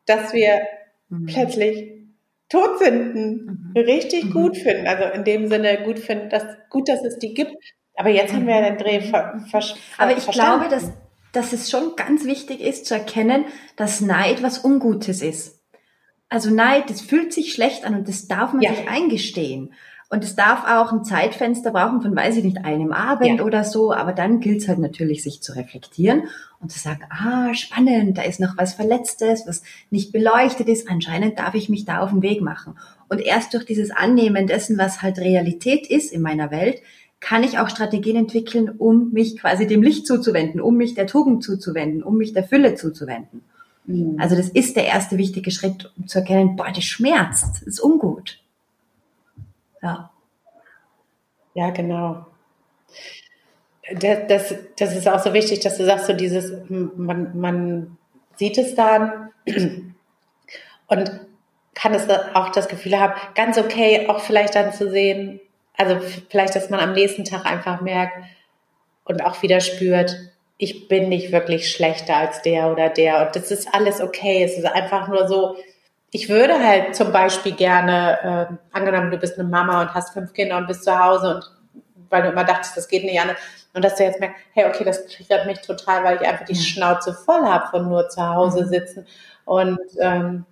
dass 0.06 0.32
wir 0.32 0.62
mm. 1.08 1.26
plötzlich 1.26 1.94
tot 2.48 2.78
finden, 2.78 3.72
mhm. 3.74 3.82
richtig 3.82 4.26
mhm. 4.26 4.32
gut 4.32 4.56
finden. 4.56 4.86
Also 4.86 5.04
in 5.04 5.24
dem 5.24 5.48
Sinne 5.48 5.82
gut 5.82 5.98
finden, 5.98 6.30
dass 6.30 6.44
gut, 6.70 6.88
dass 6.88 7.04
es 7.04 7.18
die 7.18 7.34
gibt. 7.34 7.56
Aber 7.96 8.10
jetzt 8.10 8.32
haben 8.32 8.46
wir 8.46 8.60
den 8.60 8.78
Dreh 8.78 9.00
ver, 9.00 9.40
ver, 9.50 9.62
ver 9.62 9.76
Aber 9.98 10.16
ich 10.16 10.24
verstanden. 10.24 10.68
glaube, 10.68 10.74
dass, 10.74 10.92
dass 11.32 11.52
es 11.52 11.70
schon 11.70 11.96
ganz 11.96 12.24
wichtig 12.24 12.60
ist 12.60 12.86
zu 12.86 12.94
erkennen, 12.94 13.44
dass 13.76 14.00
Neid 14.00 14.42
was 14.42 14.64
Ungutes 14.64 15.22
ist. 15.22 15.62
Also 16.28 16.50
Neid, 16.50 16.90
das 16.90 17.00
fühlt 17.00 17.32
sich 17.32 17.52
schlecht 17.52 17.84
an 17.84 17.94
und 17.94 18.08
das 18.08 18.26
darf 18.26 18.52
man 18.52 18.62
ja. 18.62 18.74
sich 18.74 18.88
eingestehen. 18.88 19.74
Und 20.14 20.22
es 20.22 20.36
darf 20.36 20.64
auch 20.64 20.92
ein 20.92 21.02
Zeitfenster 21.02 21.72
brauchen 21.72 22.00
von, 22.00 22.14
weiß 22.14 22.36
ich 22.36 22.44
nicht, 22.44 22.64
einem 22.64 22.92
Abend 22.92 23.40
ja. 23.40 23.44
oder 23.44 23.64
so, 23.64 23.92
aber 23.92 24.12
dann 24.12 24.38
gilt 24.38 24.60
es 24.62 24.68
halt 24.68 24.78
natürlich, 24.78 25.24
sich 25.24 25.42
zu 25.42 25.56
reflektieren 25.56 26.28
und 26.60 26.70
zu 26.70 26.78
sagen, 26.78 27.00
ah, 27.10 27.52
spannend, 27.52 28.16
da 28.16 28.22
ist 28.22 28.38
noch 28.38 28.56
was 28.56 28.74
Verletztes, 28.74 29.42
was 29.44 29.64
nicht 29.90 30.12
beleuchtet 30.12 30.68
ist, 30.68 30.88
anscheinend 30.88 31.40
darf 31.40 31.56
ich 31.56 31.68
mich 31.68 31.84
da 31.84 31.98
auf 31.98 32.10
den 32.10 32.22
Weg 32.22 32.42
machen. 32.42 32.78
Und 33.08 33.22
erst 33.22 33.54
durch 33.54 33.64
dieses 33.64 33.90
Annehmen 33.90 34.46
dessen, 34.46 34.78
was 34.78 35.02
halt 35.02 35.18
Realität 35.18 35.90
ist 35.90 36.12
in 36.12 36.22
meiner 36.22 36.52
Welt, 36.52 36.80
kann 37.18 37.42
ich 37.42 37.58
auch 37.58 37.68
Strategien 37.68 38.14
entwickeln, 38.14 38.68
um 38.68 39.10
mich 39.10 39.36
quasi 39.36 39.66
dem 39.66 39.82
Licht 39.82 40.06
zuzuwenden, 40.06 40.60
um 40.60 40.76
mich 40.76 40.94
der 40.94 41.08
Tugend 41.08 41.42
zuzuwenden, 41.42 42.04
um 42.04 42.18
mich 42.18 42.32
der 42.32 42.44
Fülle 42.44 42.76
zuzuwenden. 42.76 43.42
Mhm. 43.86 44.14
Also 44.20 44.36
das 44.36 44.48
ist 44.48 44.76
der 44.76 44.86
erste 44.86 45.18
wichtige 45.18 45.50
Schritt, 45.50 45.92
um 45.98 46.06
zu 46.06 46.20
erkennen, 46.20 46.54
boah, 46.54 46.70
das 46.72 46.84
schmerzt, 46.84 47.56
das 47.56 47.62
ist 47.62 47.80
ungut. 47.82 48.43
Ja. 49.84 50.10
Ja, 51.52 51.70
genau. 51.70 52.26
Das, 53.92 54.18
das, 54.28 54.54
das 54.78 54.96
ist 54.96 55.06
auch 55.06 55.18
so 55.18 55.34
wichtig, 55.34 55.60
dass 55.60 55.76
du 55.76 55.84
sagst, 55.84 56.06
so 56.06 56.14
dieses, 56.14 56.52
man, 56.68 57.38
man 57.38 57.98
sieht 58.36 58.56
es 58.56 58.74
dann 58.74 59.30
und 60.88 61.20
kann 61.74 61.92
es 61.92 62.08
auch 62.08 62.48
das 62.48 62.68
Gefühl 62.68 62.98
haben, 62.98 63.12
ganz 63.34 63.58
okay, 63.58 64.08
auch 64.08 64.20
vielleicht 64.20 64.54
dann 64.54 64.72
zu 64.72 64.90
sehen, 64.90 65.40
also 65.76 65.98
vielleicht, 66.30 66.56
dass 66.56 66.70
man 66.70 66.80
am 66.80 66.92
nächsten 66.92 67.24
Tag 67.24 67.44
einfach 67.44 67.82
merkt 67.82 68.16
und 69.04 69.22
auch 69.22 69.42
wieder 69.42 69.60
spürt, 69.60 70.16
ich 70.56 70.88
bin 70.88 71.10
nicht 71.10 71.30
wirklich 71.30 71.70
schlechter 71.70 72.16
als 72.16 72.40
der 72.40 72.72
oder 72.72 72.88
der 72.88 73.26
und 73.26 73.36
das 73.36 73.50
ist 73.50 73.74
alles 73.74 74.00
okay. 74.00 74.44
Es 74.44 74.56
ist 74.56 74.66
einfach 74.66 75.08
nur 75.08 75.28
so, 75.28 75.56
ich 76.14 76.28
würde 76.28 76.64
halt 76.64 76.94
zum 76.94 77.10
Beispiel 77.10 77.56
gerne, 77.56 78.48
äh, 78.52 78.76
angenommen, 78.76 79.10
du 79.10 79.18
bist 79.18 79.36
eine 79.36 79.48
Mama 79.48 79.82
und 79.82 79.94
hast 79.94 80.12
fünf 80.12 80.32
Kinder 80.32 80.56
und 80.58 80.68
bist 80.68 80.84
zu 80.84 80.96
Hause 80.96 81.34
und 81.34 81.50
weil 82.08 82.22
du 82.22 82.28
immer 82.28 82.44
dachtest, 82.44 82.76
das 82.76 82.86
geht 82.86 83.02
nicht 83.02 83.20
an. 83.20 83.30
Und 83.74 83.84
dass 83.84 83.96
du 83.96 84.04
jetzt 84.04 84.20
merkst, 84.20 84.40
hey, 84.52 84.66
okay, 84.66 84.84
das 84.84 85.08
triggert 85.08 85.44
mich 85.44 85.60
total, 85.62 86.04
weil 86.04 86.22
ich 86.22 86.28
einfach 86.28 86.44
die 86.44 86.54
Schnauze 86.54 87.14
voll 87.14 87.44
habe 87.44 87.66
von 87.66 87.88
nur 87.88 88.08
zu 88.10 88.24
Hause 88.24 88.62
mhm. 88.62 88.68
sitzen. 88.68 89.06
Und 89.44 89.80
ähm, 89.98 90.46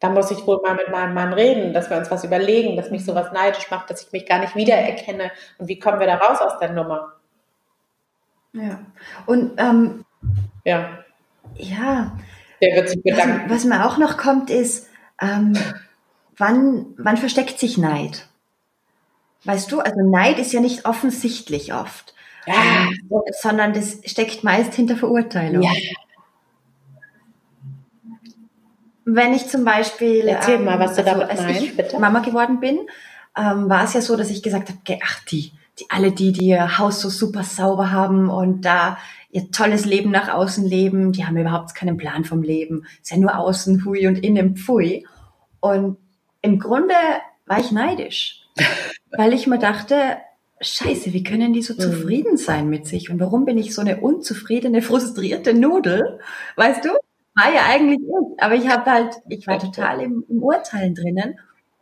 da 0.00 0.10
muss 0.10 0.30
ich 0.30 0.46
wohl 0.46 0.60
mal 0.60 0.74
mit 0.74 0.90
meinem 0.90 1.14
Mann 1.14 1.32
reden, 1.32 1.72
dass 1.72 1.88
wir 1.88 1.96
uns 1.96 2.10
was 2.10 2.22
überlegen, 2.22 2.76
dass 2.76 2.90
mich 2.90 3.02
sowas 3.02 3.32
neidisch 3.32 3.70
macht, 3.70 3.88
dass 3.88 4.02
ich 4.02 4.12
mich 4.12 4.26
gar 4.26 4.40
nicht 4.40 4.54
wiedererkenne. 4.54 5.30
Und 5.56 5.66
wie 5.66 5.78
kommen 5.78 5.98
wir 5.98 6.08
da 6.08 6.16
raus 6.16 6.42
aus 6.42 6.58
der 6.58 6.72
Nummer? 6.72 7.14
Ja. 8.52 8.80
Und 9.24 9.58
ähm, 9.58 10.04
ja. 10.66 10.90
Ja. 11.54 12.12
Der 12.60 12.76
wird 12.76 12.90
sich 12.90 13.02
bedanken. 13.02 13.48
Was, 13.48 13.60
was 13.60 13.64
mir 13.64 13.86
auch 13.86 13.96
noch 13.96 14.18
kommt, 14.18 14.50
ist, 14.50 14.89
ähm, 15.20 15.56
wann, 16.36 16.86
wann 16.96 17.16
versteckt 17.16 17.58
sich 17.58 17.78
Neid? 17.78 18.26
Weißt 19.44 19.70
du, 19.72 19.80
also 19.80 20.00
Neid 20.02 20.38
ist 20.38 20.52
ja 20.52 20.60
nicht 20.60 20.84
offensichtlich 20.84 21.72
oft, 21.72 22.14
ja. 22.46 22.54
ähm, 22.54 23.22
sondern 23.40 23.72
das 23.72 23.98
steckt 24.04 24.44
meist 24.44 24.74
hinter 24.74 24.96
Verurteilung. 24.96 25.62
Ja. 25.62 25.70
Wenn 29.04 29.32
ich 29.32 29.48
zum 29.48 29.64
Beispiel, 29.64 30.28
Erzähl 30.28 30.56
ähm, 30.56 30.66
mal, 30.66 30.78
was 30.78 30.94
du 30.94 31.04
also, 31.04 31.20
damit 31.20 31.36
meinst, 31.36 31.62
ich 31.62 31.76
bitte. 31.76 31.98
Mama 31.98 32.20
geworden 32.20 32.60
bin, 32.60 32.78
ähm, 33.36 33.68
war 33.68 33.84
es 33.84 33.94
ja 33.94 34.02
so, 34.02 34.16
dass 34.16 34.30
ich 34.30 34.42
gesagt 34.42 34.68
habe, 34.68 34.98
ach 35.02 35.24
die, 35.24 35.52
die 35.78 35.86
alle 35.88 36.12
die, 36.12 36.32
die 36.32 36.46
ihr 36.46 36.78
Haus 36.78 37.00
so 37.00 37.08
super 37.08 37.42
sauber 37.42 37.90
haben 37.90 38.28
und 38.28 38.62
da 38.62 38.98
ihr 39.32 39.50
tolles 39.50 39.84
Leben 39.84 40.10
nach 40.10 40.28
außen 40.28 40.64
leben, 40.66 41.12
die 41.12 41.24
haben 41.24 41.36
überhaupt 41.36 41.74
keinen 41.74 41.96
Plan 41.96 42.24
vom 42.24 42.42
Leben. 42.42 42.84
Ist 43.00 43.10
ja 43.10 43.16
nur 43.16 43.36
außen 43.36 43.84
hui 43.84 44.06
und 44.06 44.24
innen 44.24 44.56
pfui. 44.56 45.06
Und 45.60 45.98
im 46.42 46.58
Grunde 46.58 46.94
war 47.46 47.60
ich 47.60 47.70
neidisch, 47.70 48.48
weil 49.16 49.32
ich 49.32 49.46
mir 49.46 49.58
dachte, 49.58 50.18
Scheiße, 50.62 51.14
wie 51.14 51.22
können 51.22 51.54
die 51.54 51.62
so 51.62 51.74
mhm. 51.74 51.78
zufrieden 51.78 52.36
sein 52.36 52.68
mit 52.68 52.86
sich? 52.86 53.10
Und 53.10 53.18
warum 53.20 53.44
bin 53.44 53.56
ich 53.56 53.74
so 53.74 53.80
eine 53.80 54.00
unzufriedene, 54.00 54.82
frustrierte 54.82 55.54
Nudel? 55.54 56.20
Weißt 56.56 56.84
du? 56.84 56.90
War 57.34 57.54
ja 57.54 57.62
eigentlich 57.66 58.00
ich, 58.00 58.42
aber 58.42 58.54
ich 58.56 58.68
habe 58.68 58.90
halt, 58.90 59.14
ich 59.28 59.46
war 59.46 59.58
total 59.58 60.02
im, 60.02 60.24
im 60.28 60.42
Urteilen 60.42 60.94
drinnen 60.94 61.38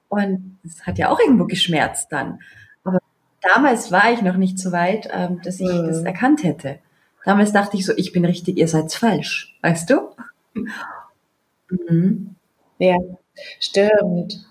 und 0.09 0.59
es 0.64 0.87
hat 0.87 0.99
ja 0.99 1.09
auch 1.09 1.19
irgendwo 1.19 1.47
geschmerzt 1.47 2.09
dann. 2.11 2.38
Aber 2.85 2.99
damals 3.40 3.90
war 3.90 4.12
ich 4.12 4.23
noch 4.23 4.37
nicht 4.37 4.59
so 4.59 4.71
weit, 4.71 5.09
ähm, 5.11 5.40
dass 5.43 5.59
ich 5.59 5.67
mhm. 5.67 5.87
das 5.87 6.02
erkannt 6.02 6.45
hätte. 6.45 6.78
Damals 7.28 7.52
dachte 7.52 7.76
ich 7.76 7.85
so, 7.85 7.92
ich 7.94 8.12
bin 8.12 8.25
richtig, 8.25 8.56
ihr 8.56 8.68
seid 8.68 8.90
falsch, 8.90 9.54
weißt 9.61 9.90
du? 9.90 10.14
Mhm. 11.68 12.37
Ja, 12.78 12.97
stimmt. 13.61 14.47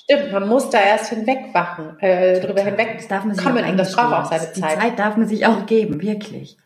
Stimmt, 0.00 0.30
man 0.30 0.48
muss 0.48 0.70
da 0.70 0.78
erst 0.78 1.08
hinwegwachen, 1.08 1.98
äh, 1.98 2.38
drüber 2.38 2.62
hinweg 2.62 2.98
das 2.98 3.08
darf 3.08 3.24
man 3.24 3.34
sich 3.34 3.44
kommen 3.44 3.64
und 3.64 3.76
das 3.76 3.92
braucht 3.92 4.14
auch 4.14 4.24
seine 4.30 4.52
Zeit. 4.52 4.56
Die 4.56 4.60
Zeit 4.60 4.98
darf 5.00 5.16
man 5.16 5.26
sich 5.26 5.46
auch 5.46 5.66
geben, 5.66 6.00
wirklich. 6.00 6.56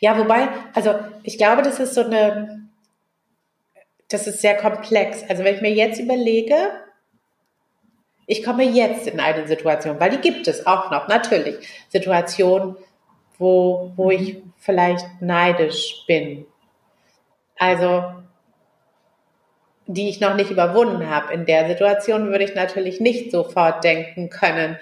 Ja, 0.00 0.18
wobei, 0.18 0.48
also 0.74 0.96
ich 1.22 1.38
glaube, 1.38 1.62
das 1.62 1.78
ist 1.78 1.94
so 1.94 2.02
eine, 2.02 2.66
das 4.08 4.26
ist 4.26 4.40
sehr 4.40 4.56
komplex. 4.56 5.22
Also 5.28 5.44
wenn 5.44 5.54
ich 5.54 5.62
mir 5.62 5.72
jetzt 5.72 6.00
überlege, 6.00 6.56
ich 8.26 8.44
komme 8.44 8.64
jetzt 8.64 9.06
in 9.06 9.20
eine 9.20 9.46
Situation, 9.46 9.98
weil 10.00 10.10
die 10.10 10.18
gibt 10.18 10.48
es 10.48 10.66
auch 10.66 10.90
noch, 10.90 11.08
natürlich. 11.08 11.56
Situationen, 11.88 12.76
wo, 13.38 13.92
wo 13.96 14.10
ich 14.10 14.34
mhm. 14.34 14.52
vielleicht 14.58 15.06
neidisch 15.20 16.04
bin. 16.06 16.46
Also, 17.58 18.04
die 19.86 20.08
ich 20.08 20.20
noch 20.20 20.34
nicht 20.34 20.50
überwunden 20.50 21.08
habe. 21.08 21.32
In 21.34 21.44
der 21.44 21.68
Situation 21.68 22.28
würde 22.28 22.44
ich 22.44 22.54
natürlich 22.54 23.00
nicht 23.00 23.30
sofort 23.30 23.84
denken 23.84 24.30
können, 24.30 24.78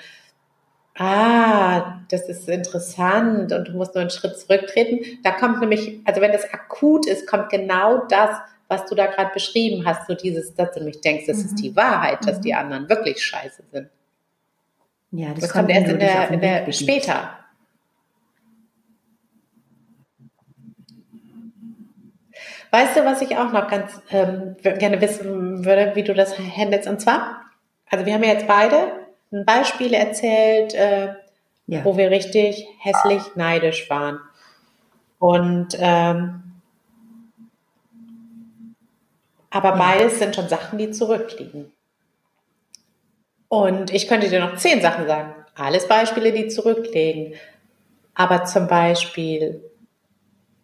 ah, 0.98 2.00
das 2.10 2.28
ist 2.28 2.48
interessant 2.48 3.52
und 3.52 3.68
du 3.68 3.72
musst 3.72 3.94
nur 3.94 4.02
einen 4.02 4.10
Schritt 4.10 4.38
zurücktreten. 4.38 5.18
Da 5.22 5.32
kommt 5.32 5.60
nämlich, 5.60 6.00
also 6.04 6.20
wenn 6.20 6.32
das 6.32 6.52
akut 6.52 7.06
ist, 7.06 7.26
kommt 7.26 7.48
genau 7.48 8.06
das, 8.06 8.30
was 8.70 8.86
du 8.86 8.94
da 8.94 9.06
gerade 9.06 9.32
beschrieben 9.34 9.84
hast, 9.84 10.06
so 10.06 10.14
dieses, 10.14 10.54
dass 10.54 10.72
du 10.72 10.80
mich 10.84 11.00
denkst, 11.00 11.26
das 11.26 11.38
mhm. 11.38 11.44
ist 11.44 11.54
die 11.56 11.74
Wahrheit, 11.74 12.24
dass 12.24 12.38
mhm. 12.38 12.42
die 12.42 12.54
anderen 12.54 12.88
wirklich 12.88 13.22
scheiße 13.22 13.64
sind. 13.72 13.88
Ja, 15.10 15.30
das, 15.30 15.40
das 15.40 15.52
kommt, 15.52 15.70
erst 15.70 15.88
in 15.88 15.98
der, 15.98 16.30
in 16.30 16.40
der 16.40 16.72
später. 16.72 17.36
Weißt 22.70 22.96
du, 22.96 23.04
was 23.04 23.20
ich 23.20 23.36
auch 23.36 23.50
noch 23.50 23.68
ganz 23.68 24.00
ähm, 24.12 24.56
gerne 24.62 25.00
wissen 25.00 25.64
würde, 25.64 25.96
wie 25.96 26.04
du 26.04 26.14
das 26.14 26.38
handelst? 26.38 26.88
Und 26.88 27.00
zwar, 27.00 27.40
also 27.90 28.06
wir 28.06 28.14
haben 28.14 28.22
ja 28.22 28.30
jetzt 28.30 28.46
beide 28.46 28.92
ein 29.32 29.44
Beispiel 29.44 29.94
erzählt, 29.94 30.74
äh, 30.74 31.14
ja. 31.66 31.84
wo 31.84 31.96
wir 31.96 32.12
richtig 32.12 32.68
hässlich 32.78 33.22
neidisch 33.34 33.90
waren. 33.90 34.20
Und 35.18 35.76
ähm, 35.80 36.59
aber 39.50 39.72
beides 39.72 40.18
sind 40.18 40.36
schon 40.36 40.48
Sachen, 40.48 40.78
die 40.78 40.92
zurückliegen. 40.92 41.72
Und 43.48 43.92
ich 43.92 44.06
könnte 44.06 44.28
dir 44.28 44.40
noch 44.40 44.56
zehn 44.56 44.80
Sachen 44.80 45.06
sagen. 45.08 45.34
Alles 45.56 45.88
Beispiele, 45.88 46.32
die 46.32 46.46
zurückliegen. 46.46 47.34
Aber 48.14 48.44
zum 48.44 48.68
Beispiel, 48.68 49.64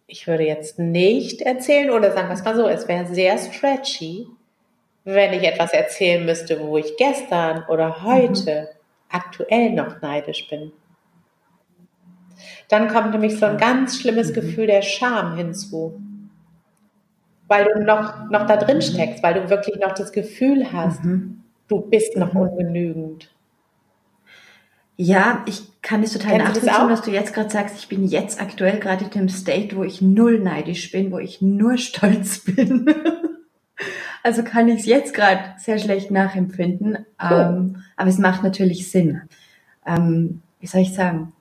ich 0.07 0.25
würde 0.25 0.43
jetzt 0.43 0.79
nicht 0.79 1.41
erzählen 1.41 1.91
oder 1.91 2.13
sagen 2.13 2.29
wir 2.29 2.35
es 2.35 2.45
mal 2.45 2.55
so, 2.55 2.67
es 2.67 2.87
wäre 2.87 3.05
sehr 3.07 3.37
stretchy, 3.37 4.27
wenn 5.03 5.33
ich 5.33 5.43
etwas 5.43 5.73
erzählen 5.73 6.25
müsste, 6.25 6.61
wo 6.61 6.77
ich 6.77 6.95
gestern 6.97 7.65
oder 7.67 8.03
heute 8.03 8.61
mhm. 8.61 8.67
aktuell 9.09 9.71
noch 9.71 10.01
neidisch 10.01 10.47
bin. 10.49 10.71
Dann 12.69 12.87
kommt 12.87 13.11
nämlich 13.11 13.37
so 13.37 13.45
ein 13.45 13.57
ganz 13.57 13.99
schlimmes 13.99 14.29
mhm. 14.29 14.33
Gefühl 14.33 14.67
der 14.67 14.81
Scham 14.81 15.35
hinzu 15.35 16.01
weil 17.47 17.65
du 17.73 17.83
noch, 17.83 18.29
noch 18.29 18.45
da 18.45 18.57
drin 18.57 18.81
steckst, 18.81 19.23
weil 19.23 19.35
du 19.35 19.49
wirklich 19.49 19.77
noch 19.79 19.93
das 19.93 20.11
Gefühl 20.11 20.71
hast, 20.71 21.03
mhm. 21.03 21.43
du 21.67 21.81
bist 21.81 22.17
noch 22.17 22.33
mhm. 22.33 22.41
ungenügend. 22.41 23.29
Ja, 24.99 25.43
ich 25.45 25.61
kann 25.83 26.01
es 26.01 26.13
total 26.13 26.39
Kennst 26.39 26.63
nachvollziehen, 26.63 26.89
was 26.89 27.01
du 27.03 27.11
jetzt 27.11 27.33
gerade 27.33 27.49
sagst. 27.51 27.77
Ich 27.77 27.87
bin 27.87 28.03
jetzt 28.03 28.41
aktuell 28.41 28.79
gerade 28.79 29.05
in 29.05 29.11
einem 29.11 29.29
State, 29.29 29.75
wo 29.75 29.83
ich 29.83 30.01
null 30.01 30.39
neidisch 30.39 30.91
bin, 30.91 31.11
wo 31.11 31.19
ich 31.19 31.41
nur 31.41 31.77
stolz 31.77 32.39
bin. 32.39 32.93
also 34.23 34.43
kann 34.43 34.67
ich 34.67 34.81
es 34.81 34.85
jetzt 34.87 35.13
gerade 35.13 35.53
sehr 35.59 35.77
schlecht 35.77 36.09
nachempfinden. 36.09 37.05
Cool. 37.21 37.31
Ähm, 37.31 37.83
aber 37.95 38.09
es 38.09 38.17
macht 38.17 38.43
natürlich 38.43 38.89
Sinn. 38.89 39.21
Ähm, 39.85 40.41
wie 40.59 40.67
soll 40.67 40.81
ich 40.81 40.93
sagen? 40.93 41.31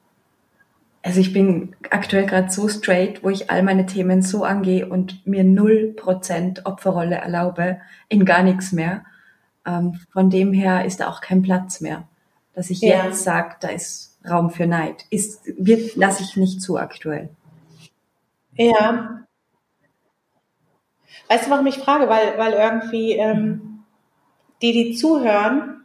Also 1.07 1.21
ich 1.21 1.33
bin 1.33 1.77
aktuell 1.91 2.27
gerade 2.27 2.51
so 2.51 2.69
straight, 2.69 3.23
wo 3.23 3.31
ich 3.31 3.49
all 3.49 3.63
meine 3.63 3.87
Themen 3.87 4.23
so 4.23 4.43
angehe 4.43 4.89
und 4.89 5.25
mir 5.25 5.45
null 5.45 5.93
Prozent 5.97 6.67
Opferrolle 6.67 7.15
erlaube, 7.15 7.81
in 8.09 8.25
gar 8.25 8.43
nichts 8.43 8.73
mehr. 8.73 9.05
Ähm, 9.65 10.01
von 10.13 10.31
dem 10.31 10.53
her 10.53 10.85
ist 10.85 10.99
da 10.99 11.07
auch 11.09 11.21
kein 11.21 11.43
Platz 11.43 11.81
mehr, 11.81 12.09
dass 12.55 12.71
ich 12.71 12.81
ja. 12.81 13.05
jetzt 13.05 13.23
sage, 13.23 13.55
da 13.61 13.69
ist 13.69 14.19
Raum 14.29 14.51
für 14.51 14.67
Neid. 14.67 15.05
Ist, 15.11 15.43
wird, 15.57 15.95
lasse 15.95 16.25
ich 16.25 16.37
nicht 16.37 16.61
zu 16.61 16.77
aktuell. 16.77 17.29
Ja. 18.57 19.21
Weißt 21.29 21.47
du, 21.47 21.51
warum 21.51 21.69
ich 21.69 21.79
frage? 21.79 22.09
Weil, 22.09 22.37
weil 22.37 22.53
irgendwie 22.53 23.13
ähm, 23.13 23.85
die, 24.61 24.73
die 24.73 24.95
zuhören, 24.97 25.85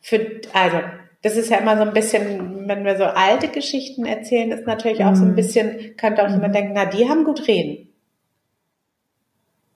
für, 0.00 0.40
also 0.54 0.80
das 1.20 1.36
ist 1.36 1.50
ja 1.50 1.58
immer 1.58 1.76
so 1.76 1.82
ein 1.82 1.92
bisschen, 1.92 2.55
wenn 2.68 2.84
wir 2.84 2.96
so 2.96 3.04
alte 3.04 3.48
Geschichten 3.48 4.04
erzählen, 4.04 4.50
ist 4.50 4.66
natürlich 4.66 5.04
auch 5.04 5.14
so 5.14 5.24
ein 5.24 5.32
mhm. 5.32 5.36
bisschen, 5.36 5.96
könnte 5.96 6.22
auch 6.22 6.30
jemand 6.30 6.48
mhm. 6.48 6.52
denken, 6.52 6.72
na, 6.74 6.86
die 6.86 7.08
haben 7.08 7.24
gut 7.24 7.46
reden. 7.48 7.88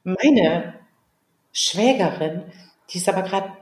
Meine 0.03 0.75
Schwägerin, 1.53 2.45
die 2.91 2.99
ist 2.99 3.09
aber 3.09 3.23
gerade, 3.23 3.53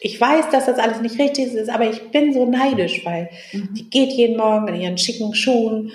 ich 0.00 0.20
weiß, 0.20 0.50
dass 0.50 0.66
das 0.66 0.78
alles 0.78 1.00
nicht 1.00 1.18
richtig 1.18 1.52
ist, 1.52 1.68
aber 1.68 1.90
ich 1.90 2.10
bin 2.10 2.32
so 2.32 2.46
neidisch, 2.46 3.04
weil 3.04 3.30
mhm. 3.52 3.74
die 3.74 3.90
geht 3.90 4.12
jeden 4.12 4.36
Morgen 4.36 4.68
in 4.68 4.80
ihren 4.80 4.98
schicken 4.98 5.34
Schuhen, 5.34 5.92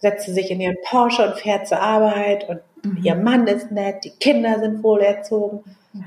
setzt 0.00 0.32
sich 0.32 0.50
in 0.50 0.60
ihren 0.60 0.76
Porsche 0.84 1.26
und 1.26 1.38
fährt 1.38 1.66
zur 1.66 1.80
Arbeit 1.80 2.48
und 2.48 2.60
mhm. 2.84 3.00
ihr 3.02 3.14
Mann 3.16 3.46
ist 3.46 3.72
nett, 3.72 4.04
die 4.04 4.10
Kinder 4.10 4.60
sind 4.60 4.82
wohlerzogen. 4.82 5.64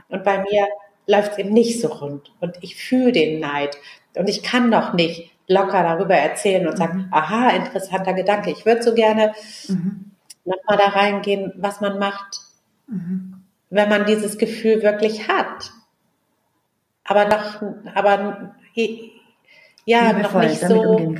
Und 0.07 0.23
bei 0.23 0.37
mir 0.37 0.67
läuft 1.07 1.33
es 1.33 1.37
eben 1.39 1.53
nicht 1.53 1.81
so 1.81 1.89
rund. 1.89 2.31
Und 2.39 2.57
ich 2.61 2.75
fühle 2.75 3.11
den 3.11 3.39
Neid. 3.39 3.77
Und 4.15 4.29
ich 4.29 4.43
kann 4.43 4.69
noch 4.69 4.93
nicht 4.93 5.31
locker 5.51 5.83
darüber 5.83 6.15
erzählen 6.15 6.67
und 6.67 6.77
sagen, 6.77 6.97
mhm. 6.99 7.07
aha, 7.11 7.49
interessanter 7.49 8.13
Gedanke. 8.13 8.51
Ich 8.51 8.65
würde 8.65 8.81
so 8.81 8.93
gerne, 8.93 9.33
mhm. 9.67 10.11
nochmal 10.45 10.77
da 10.77 10.87
reingehen, 10.87 11.53
was 11.57 11.81
man 11.81 11.99
macht, 11.99 12.39
mhm. 12.87 13.43
wenn 13.69 13.89
man 13.89 14.05
dieses 14.05 14.37
Gefühl 14.37 14.81
wirklich 14.81 15.27
hat. 15.27 15.71
Aber 17.03 17.25
noch, 17.25 17.61
aber 17.93 18.53
ja, 19.85 20.13
noch 20.13 20.33
nicht 20.35 20.61
so, 20.61 21.15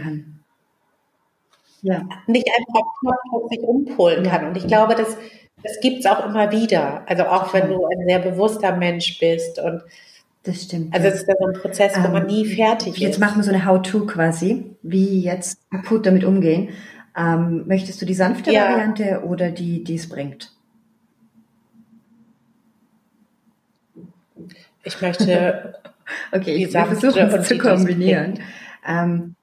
ja. 1.82 2.02
nicht 2.28 2.48
einfach 2.48 2.88
Knopfdruck 3.00 3.50
sich 3.50 3.60
umpolen 3.62 4.24
kann. 4.24 4.48
Und 4.48 4.58
ich 4.58 4.68
glaube, 4.68 4.96
das, 4.96 5.18
das 5.64 5.80
gibt 5.82 6.00
es 6.00 6.06
auch 6.06 6.26
immer 6.26 6.52
wieder. 6.52 7.04
Also 7.08 7.24
auch 7.26 7.54
wenn 7.54 7.68
du 7.70 7.86
ein 7.86 8.08
sehr 8.08 8.20
bewusster 8.20 8.76
Mensch 8.78 9.20
bist 9.20 9.60
und 9.60 9.84
das 10.44 10.64
stimmt. 10.64 10.94
Also 10.94 11.08
es 11.08 11.16
ist 11.16 11.28
ja 11.28 11.36
so 11.38 11.46
ein 11.46 11.54
Prozess, 11.54 11.94
wo 11.98 12.06
ähm, 12.06 12.14
man 12.14 12.26
nie 12.26 12.46
fertig 12.46 12.88
jetzt 12.88 12.96
ist. 12.96 13.02
Jetzt 13.02 13.20
machen 13.20 13.38
wir 13.38 13.44
so 13.44 13.52
eine 13.52 13.66
How-To 13.66 14.08
quasi, 14.08 14.76
wie 14.82 15.22
jetzt 15.22 15.60
akut 15.70 16.06
damit 16.06 16.24
umgehen. 16.24 16.70
Ähm, 17.16 17.68
möchtest 17.68 18.02
du 18.02 18.06
die 18.06 18.16
sanfte 18.16 18.52
ja. 18.52 18.72
Variante 18.72 19.24
oder 19.24 19.52
die, 19.52 19.84
die 19.84 19.96
es 19.96 20.10
bringt? 20.10 20.52
Ich 24.84 25.00
möchte. 25.00 25.76
okay, 26.32 26.56
ich 26.56 26.72
versuche 26.72 27.20
es 27.20 27.48
zu 27.48 27.58
kombinieren. 27.60 28.40
Ähm, 28.88 29.36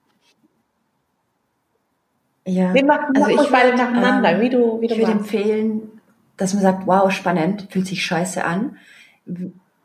ja, 2.45 2.75
wir 2.75 2.85
machen 2.85 3.15
also 3.15 3.43
ich 3.43 3.51
beide 3.51 3.77
nacheinander, 3.77 4.33
ähm, 4.33 4.41
wie 4.41 4.51
du, 4.51 4.81
wie 4.81 4.89
du 4.89 4.95
Ich 4.95 5.01
würde 5.01 5.13
empfehlen, 5.13 6.01
dass 6.37 6.55
man 6.55 6.63
sagt, 6.63 6.87
wow, 6.87 7.13
spannend, 7.13 7.69
fühlt 7.71 7.87
sich 7.87 8.05
scheiße 8.05 8.43
an 8.43 8.79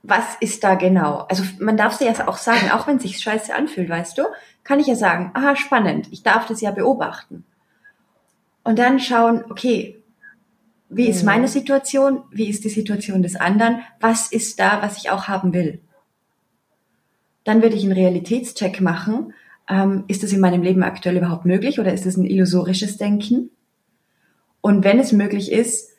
was 0.03 0.35
ist 0.41 0.63
da 0.65 0.75
genau? 0.75 1.19
Also 1.29 1.43
man 1.59 1.77
darf 1.77 1.93
sie 1.93 2.05
ja 2.05 2.27
auch 2.27 2.37
sagen, 2.37 2.69
auch 2.71 2.87
wenn 2.87 2.97
es 2.97 3.03
sich 3.03 3.19
scheiße 3.19 3.55
anfühlt, 3.55 3.89
weißt 3.89 4.17
du, 4.17 4.23
kann 4.65 4.81
ich 4.81 4.87
ja 4.87 4.95
sagen, 4.95 5.31
aha, 5.33 5.55
spannend, 5.55 6.09
ich 6.11 6.23
darf 6.23 6.45
das 6.45 6.59
ja 6.59 6.71
beobachten. 6.71 7.45
Und 8.65 8.79
dann 8.79 8.99
schauen, 8.99 9.45
okay, 9.49 10.03
wie 10.89 11.07
ist 11.07 11.21
mhm. 11.21 11.27
meine 11.27 11.47
Situation? 11.47 12.23
Wie 12.31 12.49
ist 12.49 12.65
die 12.65 12.69
Situation 12.69 13.23
des 13.23 13.37
anderen? 13.37 13.79
Was 14.01 14.31
ist 14.31 14.59
da, 14.59 14.81
was 14.81 14.97
ich 14.97 15.09
auch 15.09 15.27
haben 15.29 15.53
will? 15.53 15.79
Dann 17.45 17.61
würde 17.61 17.75
ich 17.75 17.83
einen 17.83 17.93
Realitätscheck 17.93 18.81
machen. 18.81 19.33
Ähm, 19.69 20.03
ist 20.07 20.21
das 20.21 20.33
in 20.33 20.41
meinem 20.41 20.61
Leben 20.61 20.83
aktuell 20.83 21.17
überhaupt 21.17 21.45
möglich 21.45 21.79
oder 21.79 21.93
ist 21.93 22.05
es 22.05 22.17
ein 22.17 22.25
illusorisches 22.25 22.97
Denken? 22.97 23.51
Und 24.59 24.83
wenn 24.83 24.99
es 24.99 25.13
möglich 25.13 25.51
ist, 25.51 25.91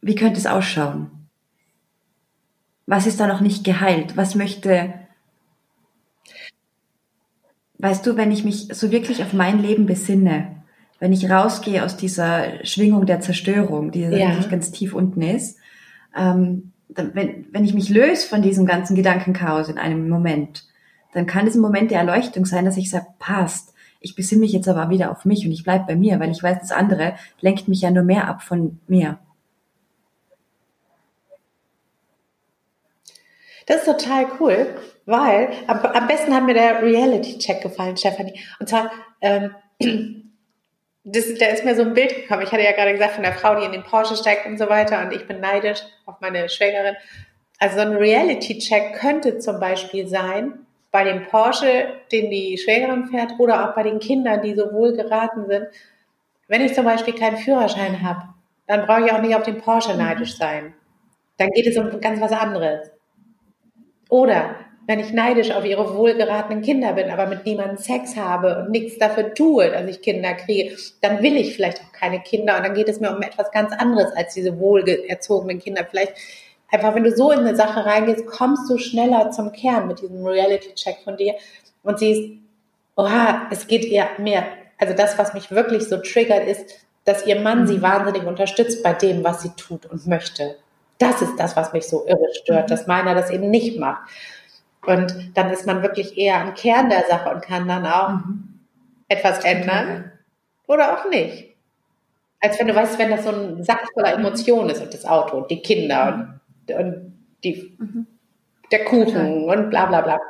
wie 0.00 0.14
könnte 0.14 0.38
es 0.38 0.46
ausschauen? 0.46 1.10
Was 2.86 3.06
ist 3.06 3.20
da 3.20 3.26
noch 3.26 3.40
nicht 3.40 3.64
geheilt? 3.64 4.16
Was 4.16 4.34
möchte, 4.34 4.94
weißt 7.78 8.06
du, 8.06 8.16
wenn 8.16 8.30
ich 8.30 8.44
mich 8.44 8.68
so 8.72 8.90
wirklich 8.90 9.22
auf 9.22 9.32
mein 9.32 9.60
Leben 9.60 9.86
besinne, 9.86 10.56
wenn 10.98 11.12
ich 11.12 11.30
rausgehe 11.30 11.84
aus 11.84 11.96
dieser 11.96 12.64
Schwingung 12.64 13.06
der 13.06 13.20
Zerstörung, 13.20 13.90
die 13.90 14.02
ja. 14.02 14.28
eigentlich 14.28 14.48
ganz 14.48 14.70
tief 14.70 14.94
unten 14.94 15.20
ist, 15.20 15.58
ähm, 16.16 16.72
wenn, 16.88 17.46
wenn 17.52 17.64
ich 17.64 17.74
mich 17.74 17.90
löse 17.90 18.26
von 18.26 18.40
diesem 18.40 18.64
ganzen 18.64 18.94
Gedankenchaos 18.94 19.68
in 19.68 19.78
einem 19.78 20.08
Moment, 20.08 20.64
dann 21.12 21.26
kann 21.26 21.46
es 21.46 21.54
ein 21.54 21.60
Moment 21.60 21.90
der 21.90 22.00
Erleuchtung 22.00 22.46
sein, 22.46 22.64
dass 22.64 22.76
ich 22.76 22.90
sage, 22.90 23.06
passt, 23.18 23.74
ich 24.00 24.14
besinne 24.14 24.42
mich 24.42 24.52
jetzt 24.52 24.68
aber 24.68 24.88
wieder 24.90 25.10
auf 25.10 25.24
mich 25.24 25.44
und 25.44 25.52
ich 25.52 25.64
bleibe 25.64 25.86
bei 25.86 25.96
mir, 25.96 26.20
weil 26.20 26.30
ich 26.30 26.42
weiß, 26.42 26.58
das 26.60 26.72
andere 26.72 27.14
lenkt 27.40 27.68
mich 27.68 27.80
ja 27.80 27.90
nur 27.90 28.04
mehr 28.04 28.28
ab 28.28 28.42
von 28.42 28.78
mir. 28.86 29.18
Das 33.66 33.78
ist 33.78 33.84
total 33.86 34.26
cool, 34.38 34.76
weil 35.06 35.48
am, 35.66 35.78
am 35.80 36.06
besten 36.06 36.34
hat 36.34 36.44
mir 36.44 36.54
der 36.54 36.82
Reality-Check 36.82 37.62
gefallen, 37.62 37.96
Stephanie. 37.96 38.40
Und 38.60 38.68
zwar, 38.68 38.90
ähm, 39.20 39.54
das, 41.04 41.34
da 41.34 41.46
ist 41.46 41.64
mir 41.64 41.74
so 41.74 41.82
ein 41.82 41.94
Bild 41.94 42.14
gekommen. 42.14 42.42
Ich 42.42 42.52
hatte 42.52 42.62
ja 42.62 42.72
gerade 42.72 42.92
gesagt, 42.92 43.14
von 43.14 43.24
der 43.24 43.32
Frau, 43.32 43.58
die 43.58 43.66
in 43.66 43.72
den 43.72 43.82
Porsche 43.82 44.16
steigt 44.16 44.46
und 44.46 44.58
so 44.58 44.68
weiter. 44.68 45.02
Und 45.02 45.12
ich 45.12 45.26
bin 45.26 45.40
neidisch 45.40 45.80
auf 46.06 46.20
meine 46.20 46.48
Schwägerin. 46.48 46.96
Also 47.58 47.76
so 47.76 47.82
ein 47.82 47.96
Reality-Check 47.96 48.94
könnte 48.94 49.38
zum 49.38 49.58
Beispiel 49.58 50.06
sein, 50.06 50.66
bei 50.92 51.04
dem 51.04 51.26
Porsche, 51.26 51.88
den 52.12 52.30
die 52.30 52.56
Schwägerin 52.56 53.06
fährt, 53.06 53.32
oder 53.38 53.68
auch 53.68 53.74
bei 53.74 53.82
den 53.82 53.98
Kindern, 53.98 54.40
die 54.42 54.54
so 54.54 54.72
wohl 54.72 54.96
geraten 54.96 55.46
sind. 55.46 55.66
Wenn 56.48 56.64
ich 56.64 56.74
zum 56.74 56.84
Beispiel 56.84 57.14
keinen 57.14 57.36
Führerschein 57.36 58.02
habe, 58.02 58.22
dann 58.66 58.86
brauche 58.86 59.04
ich 59.04 59.12
auch 59.12 59.20
nicht 59.20 59.34
auf 59.34 59.42
den 59.42 59.58
Porsche 59.58 59.96
neidisch 59.96 60.36
sein. 60.36 60.74
Dann 61.38 61.50
geht 61.50 61.66
es 61.66 61.76
um 61.76 62.00
ganz 62.00 62.20
was 62.20 62.32
anderes. 62.32 62.95
Oder 64.08 64.56
wenn 64.86 65.00
ich 65.00 65.12
neidisch 65.12 65.50
auf 65.50 65.64
ihre 65.64 65.96
wohlgeratenen 65.96 66.62
Kinder 66.62 66.92
bin, 66.92 67.10
aber 67.10 67.26
mit 67.26 67.44
niemandem 67.44 67.76
Sex 67.76 68.16
habe 68.16 68.58
und 68.58 68.70
nichts 68.70 68.98
dafür 68.98 69.34
tue, 69.34 69.70
dass 69.70 69.84
ich 69.88 70.00
Kinder 70.00 70.34
kriege, 70.34 70.76
dann 71.00 71.22
will 71.22 71.36
ich 71.36 71.54
vielleicht 71.54 71.80
auch 71.80 71.92
keine 71.92 72.20
Kinder 72.20 72.56
und 72.56 72.64
dann 72.64 72.74
geht 72.74 72.88
es 72.88 73.00
mir 73.00 73.14
um 73.14 73.20
etwas 73.22 73.50
ganz 73.50 73.72
anderes 73.72 74.12
als 74.14 74.34
diese 74.34 74.58
wohlerzogenen 74.60 75.58
Kinder. 75.58 75.84
Vielleicht 75.90 76.14
einfach, 76.70 76.94
wenn 76.94 77.02
du 77.02 77.16
so 77.16 77.32
in 77.32 77.40
eine 77.40 77.56
Sache 77.56 77.84
reingehst, 77.84 78.26
kommst 78.26 78.70
du 78.70 78.78
schneller 78.78 79.32
zum 79.32 79.50
Kern 79.50 79.88
mit 79.88 80.00
diesem 80.00 80.24
Reality-Check 80.24 80.98
von 81.02 81.16
dir 81.16 81.34
und 81.82 81.98
siehst, 81.98 82.30
oha, 82.94 83.48
es 83.50 83.66
geht 83.66 83.84
ihr 83.84 84.06
mehr. 84.18 84.44
Also 84.78 84.94
das, 84.94 85.18
was 85.18 85.34
mich 85.34 85.50
wirklich 85.50 85.88
so 85.88 85.96
triggert, 85.96 86.46
ist, 86.46 86.86
dass 87.04 87.26
ihr 87.26 87.40
Mann 87.40 87.66
sie 87.66 87.78
mhm. 87.78 87.82
wahnsinnig 87.82 88.24
unterstützt 88.24 88.82
bei 88.82 88.92
dem, 88.92 89.24
was 89.24 89.42
sie 89.42 89.50
tut 89.56 89.86
und 89.86 90.06
möchte. 90.06 90.56
Das 90.98 91.22
ist 91.22 91.36
das, 91.38 91.56
was 91.56 91.72
mich 91.72 91.86
so 91.86 92.06
irre 92.06 92.34
stört, 92.34 92.64
mhm. 92.64 92.70
dass 92.70 92.86
meiner 92.86 93.14
das 93.14 93.30
eben 93.30 93.50
nicht 93.50 93.78
macht. 93.78 94.02
Und 94.86 95.36
dann 95.36 95.50
ist 95.50 95.66
man 95.66 95.82
wirklich 95.82 96.16
eher 96.16 96.40
am 96.40 96.54
Kern 96.54 96.88
der 96.88 97.04
Sache 97.08 97.30
und 97.30 97.42
kann 97.42 97.66
dann 97.66 97.86
auch 97.86 98.10
mhm. 98.10 98.60
etwas 99.08 99.44
ändern 99.44 100.12
oder 100.66 100.96
auch 100.96 101.10
nicht. 101.10 101.54
Als 102.40 102.58
wenn 102.58 102.68
du 102.68 102.74
weißt, 102.74 102.98
wenn 102.98 103.10
das 103.10 103.24
so 103.24 103.30
ein 103.30 103.64
Sack 103.64 103.88
voller 103.92 104.12
Emotionen 104.12 104.70
ist 104.70 104.82
und 104.82 104.94
das 104.94 105.04
Auto 105.04 105.38
und 105.38 105.50
die 105.50 105.62
Kinder 105.62 106.40
und, 106.68 106.76
und 106.76 107.12
die, 107.42 107.76
mhm. 107.78 108.06
der 108.70 108.84
Kuchen 108.84 109.44
und 109.44 109.70
bla 109.70 109.86
bla 109.86 110.00
bla. 110.02 110.20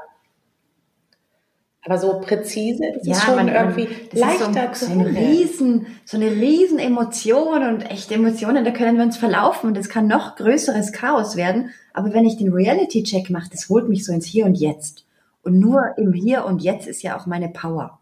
Aber 1.87 1.99
so 1.99 2.21
präzise 2.21 2.85
ist 2.85 3.07
ja, 3.07 3.15
es 3.15 3.23
schon 3.23 3.37
man, 3.37 3.49
irgendwie 3.49 3.89
leichter 4.11 4.71
so, 4.75 4.87
zu 4.87 4.87
so, 4.87 4.93
ein 4.93 5.03
riesen, 5.03 5.87
so 6.05 6.17
eine 6.17 6.33
riesen 6.33 6.81
Emotion 6.81 7.63
und 7.63 7.89
echte 7.89 8.15
Emotionen, 8.15 8.65
da 8.65 8.73
können 8.73 8.97
wir 8.97 9.05
uns 9.05 9.17
verlaufen 9.17 9.69
und 9.69 9.79
es 9.79 9.89
kann 9.89 10.09
noch 10.09 10.35
größeres 10.35 10.93
Chaos 10.93 11.37
werden. 11.37 11.71
Aber 11.95 12.13
wenn 12.13 12.27
ich 12.27 12.39
den 12.39 12.53
Reality-Check 12.53 13.31
mache, 13.31 13.51
das 13.53 13.69
holt 13.69 13.89
mich 13.89 14.05
so 14.05 14.13
ins 14.13 14.27
Hier 14.27 14.47
und 14.47 14.57
Jetzt. 14.57 15.07
Und 15.43 15.61
nur 15.61 15.97
im 15.97 16.13
Hier 16.13 16.45
und 16.45 16.61
Jetzt 16.61 16.89
ist 16.89 17.03
ja 17.03 17.17
auch 17.17 17.27
meine 17.27 17.49
Power. 17.49 18.01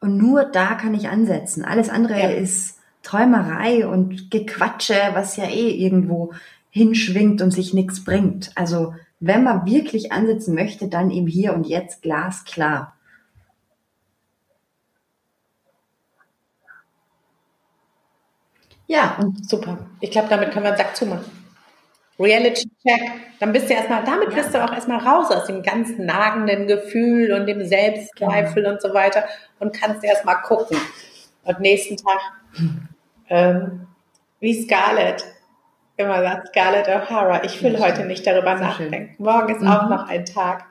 Und 0.00 0.16
nur 0.16 0.44
da 0.44 0.74
kann 0.74 0.94
ich 0.94 1.08
ansetzen. 1.08 1.64
Alles 1.64 1.88
andere 1.90 2.18
ja. 2.18 2.28
ist 2.30 2.78
Träumerei 3.04 3.86
und 3.86 4.32
Gequatsche, 4.32 4.98
was 5.12 5.36
ja 5.36 5.44
eh 5.44 5.70
irgendwo 5.70 6.32
hinschwingt 6.70 7.40
und 7.40 7.52
sich 7.52 7.72
nichts 7.72 8.02
bringt. 8.02 8.50
Also 8.56 8.94
wenn 9.20 9.44
man 9.44 9.66
wirklich 9.66 10.12
ansetzen 10.12 10.54
möchte, 10.54 10.88
dann 10.88 11.10
im 11.10 11.26
Hier 11.26 11.54
und 11.54 11.66
Jetzt 11.66 12.02
glasklar. 12.02 12.96
Ja, 18.86 19.18
und 19.20 19.48
super. 19.48 19.78
Ich 20.00 20.10
glaube, 20.10 20.28
damit 20.28 20.50
können 20.50 20.64
wir 20.64 20.70
einen 20.70 20.78
Sack 20.78 20.96
zumachen. 20.96 21.30
Reality 22.18 22.68
Check, 22.82 23.12
dann 23.38 23.52
bist 23.52 23.70
du 23.70 23.74
erstmal, 23.74 24.04
damit 24.04 24.30
ja. 24.30 24.34
bist 24.34 24.52
du 24.52 24.62
auch 24.62 24.72
erstmal 24.72 24.98
raus 24.98 25.30
aus 25.30 25.46
dem 25.46 25.62
ganz 25.62 25.96
nagenden 25.96 26.66
Gefühl 26.66 27.32
und 27.32 27.46
dem 27.46 27.64
Selbstzweifel 27.64 28.62
genau. 28.62 28.74
und 28.74 28.82
so 28.82 28.92
weiter 28.92 29.24
und 29.58 29.74
kannst 29.74 30.04
erstmal 30.04 30.42
gucken. 30.42 30.76
Und 31.44 31.60
nächsten 31.60 31.96
Tag, 31.96 32.18
ähm, 33.28 33.86
wie 34.40 34.62
Scarlett, 34.62 35.24
immer 36.00 36.22
sagt 36.22 36.48
Scarlett 36.48 36.88
O'Hara, 36.88 37.44
ich 37.44 37.62
will 37.62 37.78
heute 37.78 38.04
nicht 38.04 38.26
darüber 38.26 38.56
Sehr 38.56 38.66
nachdenken. 38.66 39.14
Schön. 39.16 39.24
Morgen 39.24 39.54
ist 39.54 39.62
mhm. 39.62 39.68
auch 39.68 39.88
noch 39.88 40.08
ein 40.08 40.24
Tag. 40.24 40.64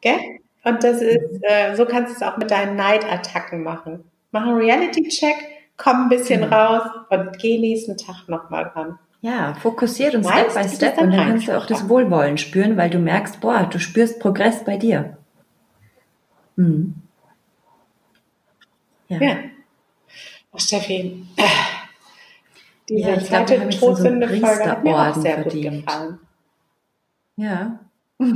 Gell? 0.00 0.18
Und 0.64 0.82
das 0.82 1.02
ist, 1.02 1.42
äh, 1.42 1.74
so 1.74 1.84
kannst 1.84 2.12
du 2.12 2.16
es 2.16 2.22
auch 2.22 2.36
mit 2.36 2.50
deinen 2.50 2.76
Neidattacken 2.76 3.62
machen. 3.62 4.04
Mach 4.32 4.42
einen 4.42 4.56
Reality-Check, 4.56 5.36
komm 5.76 6.04
ein 6.04 6.08
bisschen 6.08 6.46
mhm. 6.46 6.52
raus 6.52 6.82
und 7.10 7.38
geh 7.38 7.58
nächsten 7.58 7.96
Tag 7.96 8.28
nochmal 8.28 8.70
dran. 8.72 8.98
Ja, 9.20 9.54
fokussiert 9.54 10.14
und 10.14 10.24
Step 10.26 10.54
by 10.54 10.68
Step 10.68 10.98
und 10.98 11.10
dann 11.10 11.28
kannst 11.28 11.48
du 11.48 11.56
auch 11.56 11.66
das 11.66 11.88
Wohlwollen 11.88 12.36
spüren, 12.36 12.76
weil 12.76 12.90
du 12.90 12.98
merkst, 12.98 13.40
boah, 13.40 13.68
du 13.70 13.78
spürst 13.78 14.20
Progress 14.20 14.64
bei 14.64 14.76
dir. 14.76 15.16
Mhm. 16.56 16.94
Ja. 19.08 19.18
ja. 19.20 19.36
Oh, 20.52 20.58
Steffi, 20.58 21.26
diese 22.88 23.10
ja, 23.10 23.16
ich 23.16 23.24
zweite 23.24 23.56
glaube, 23.56 23.70
Todsünde-Folge 23.70 24.70
hat 24.70 24.84
mir 24.84 24.96
auch 24.96 25.14
sehr 25.14 25.34
verdient. 25.42 25.76
gut 25.76 25.86
gefallen. 25.86 26.18
Ja. 27.36 27.80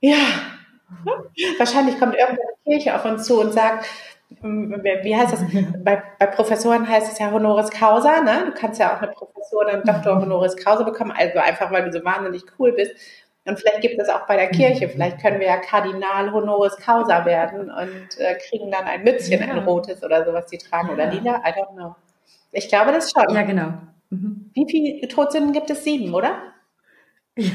ja. 0.00 0.16
Wahrscheinlich 1.58 1.98
kommt 1.98 2.14
irgendeine 2.14 2.48
Kirche 2.64 2.94
auf 2.94 3.04
uns 3.04 3.24
zu 3.24 3.40
und 3.40 3.52
sagt, 3.52 3.86
ähm, 4.42 4.82
wie 5.02 5.16
heißt 5.16 5.32
das? 5.32 5.40
Bei, 5.84 6.02
bei 6.18 6.26
Professoren 6.26 6.88
heißt 6.88 7.12
es 7.12 7.18
ja 7.18 7.30
Honoris 7.30 7.70
Causa, 7.70 8.20
ne? 8.22 8.44
Du 8.46 8.52
kannst 8.52 8.80
ja 8.80 8.96
auch 8.96 9.02
eine 9.02 9.12
Professur 9.12 9.60
oder 9.60 9.72
einen 9.72 9.84
Doktor 9.84 10.20
Honoris 10.20 10.56
Causa 10.56 10.84
bekommen, 10.84 11.12
also 11.16 11.38
einfach, 11.38 11.70
weil 11.70 11.84
du 11.84 11.92
so 11.92 12.04
wahnsinnig 12.04 12.44
cool 12.58 12.72
bist. 12.72 12.94
Und 13.44 13.58
vielleicht 13.58 13.80
gibt 13.80 13.98
es 13.98 14.08
auch 14.10 14.26
bei 14.26 14.36
der 14.36 14.50
Kirche, 14.50 14.86
mhm. 14.86 14.90
vielleicht 14.90 15.20
können 15.20 15.40
wir 15.40 15.46
ja 15.46 15.56
Kardinal 15.56 16.32
Honoris 16.32 16.76
Causa 16.76 17.24
werden 17.24 17.70
und 17.70 18.18
äh, 18.18 18.34
kriegen 18.34 18.70
dann 18.70 18.84
ein 18.84 19.04
Mützchen, 19.04 19.40
ja. 19.40 19.46
ein 19.46 19.58
rotes 19.60 20.02
oder 20.04 20.24
sowas, 20.24 20.46
die 20.46 20.58
tragen, 20.58 20.88
ja. 20.88 20.94
oder 20.94 21.06
lila, 21.06 21.42
I 21.46 21.52
don't 21.52 21.74
know. 21.74 21.94
Ich 22.52 22.68
glaube 22.68 22.92
das 22.92 23.10
schon. 23.10 23.34
Ja, 23.34 23.42
genau. 23.42 23.74
Mhm. 24.10 24.50
Wie 24.54 24.66
viele 24.68 25.08
Todsünden 25.08 25.52
gibt 25.52 25.70
es? 25.70 25.84
Sieben, 25.84 26.14
oder? 26.14 26.42
Ja. 27.36 27.52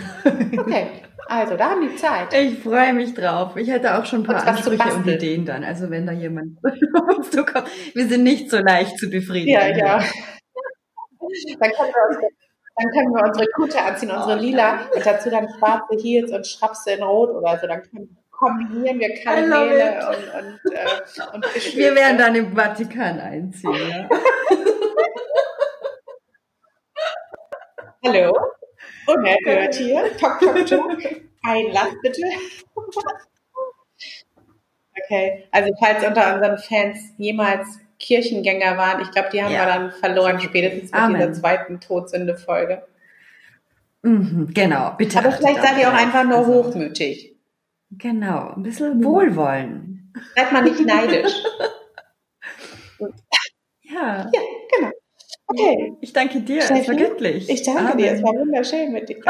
Okay, 0.57 0.87
also 1.27 1.57
da 1.57 1.71
haben 1.71 1.81
die 1.81 1.95
Zeit. 1.97 2.33
Ich 2.33 2.59
freue 2.59 2.93
mich 2.93 3.13
drauf. 3.13 3.57
Ich 3.57 3.69
hätte 3.69 3.97
auch 3.97 4.05
schon 4.05 4.21
ein 4.21 4.23
paar 4.23 4.47
Ansprüche 4.47 4.93
und 4.93 5.07
Ideen 5.07 5.45
dann. 5.45 5.63
Also 5.63 5.89
wenn 5.89 6.05
da 6.05 6.13
jemand 6.13 6.57
auf 6.63 7.17
uns 7.17 7.31
zukommt. 7.31 7.69
Wir 7.93 8.07
sind 8.07 8.23
nicht 8.23 8.49
so 8.49 8.59
leicht 8.59 8.97
zu 8.97 9.09
befriedigen. 9.09 9.53
Ja, 9.53 9.67
ja. 9.67 9.99
Dann 11.59 11.71
können 11.71 11.91
wir, 11.91 12.07
uns, 12.09 12.17
dann 12.75 12.91
können 12.91 13.13
wir 13.13 13.23
unsere 13.25 13.47
Kutte 13.55 13.81
anziehen, 13.81 14.11
unsere 14.11 14.39
lila 14.39 14.87
und 14.95 15.05
dazu 15.05 15.29
dann 15.29 15.47
schwarze 15.57 15.97
Heels 16.01 16.31
und 16.31 16.45
Schrapse 16.45 16.91
in 16.91 17.03
Rot 17.03 17.31
oder 17.31 17.57
so. 17.59 17.67
Dann 17.67 17.81
können, 17.83 18.17
kombinieren 18.43 18.99
wir 18.99 19.13
Kanäle 19.23 20.07
und, 20.07 20.15
und, 20.15 20.73
äh, 20.73 21.35
und 21.35 21.45
Wir 21.75 21.95
werden 21.95 22.17
dann 22.17 22.35
im 22.35 22.55
Vatikan 22.55 23.19
einziehen. 23.19 23.73
Ja. 23.73 24.09
Hallo? 28.05 28.37
Unerhört 29.07 29.75
hier. 29.75 30.17
Tok, 30.17 30.39
tok, 30.39 30.65
tok. 30.65 30.97
Einlass 31.43 31.89
bitte. 32.01 32.21
Okay, 35.05 35.45
also 35.51 35.73
falls 35.79 36.05
unter 36.05 36.35
unseren 36.35 36.57
Fans 36.57 37.13
jemals 37.17 37.79
Kirchengänger 37.99 38.77
waren, 38.77 39.01
ich 39.01 39.11
glaube, 39.11 39.29
die 39.31 39.41
haben 39.41 39.53
ja. 39.53 39.65
wir 39.65 39.73
dann 39.73 39.91
verloren, 39.91 40.39
spätestens 40.39 40.91
mit 40.91 41.01
Amen. 41.01 41.17
dieser 41.17 41.33
zweiten 41.33 41.79
Todsünde-Folge. 41.79 42.83
Mhm, 44.01 44.53
genau, 44.53 44.93
bitte. 44.97 45.19
Aber 45.19 45.31
vielleicht 45.31 45.61
seid 45.61 45.77
ihr 45.77 45.87
auch 45.89 45.93
einfach 45.93 46.25
nur 46.25 46.39
also, 46.39 46.53
hochmütig. 46.53 47.32
Genau, 47.97 48.53
ein 48.55 48.63
bisschen 48.63 49.03
Wohlwollen. 49.03 50.13
Seid 50.35 50.51
mal 50.51 50.63
nicht 50.63 50.79
neidisch. 50.79 51.43
ja. 53.81 54.29
Ja, 54.31 54.41
genau. 54.75 54.91
Okay. 55.47 55.93
Ich 56.01 56.13
danke 56.13 56.41
dir, 56.41 56.61
Steffi, 56.61 56.81
es 56.81 56.87
war 56.87 56.95
göttlich. 56.95 57.49
Ich 57.49 57.63
danke 57.63 57.81
Amen. 57.81 57.97
dir, 57.97 58.11
es 58.13 58.23
war 58.23 58.33
wunderschön 58.33 58.91
mit 58.91 59.09
dir. 59.09 59.17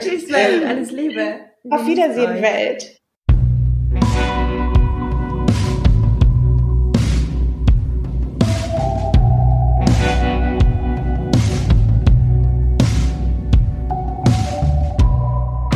Tschüss 0.00 0.30
Welt, 0.32 0.64
alles 0.64 0.90
Liebe. 0.90 1.40
Auf 1.70 1.86
Wiedersehen, 1.86 2.42
Welt. 2.42 3.00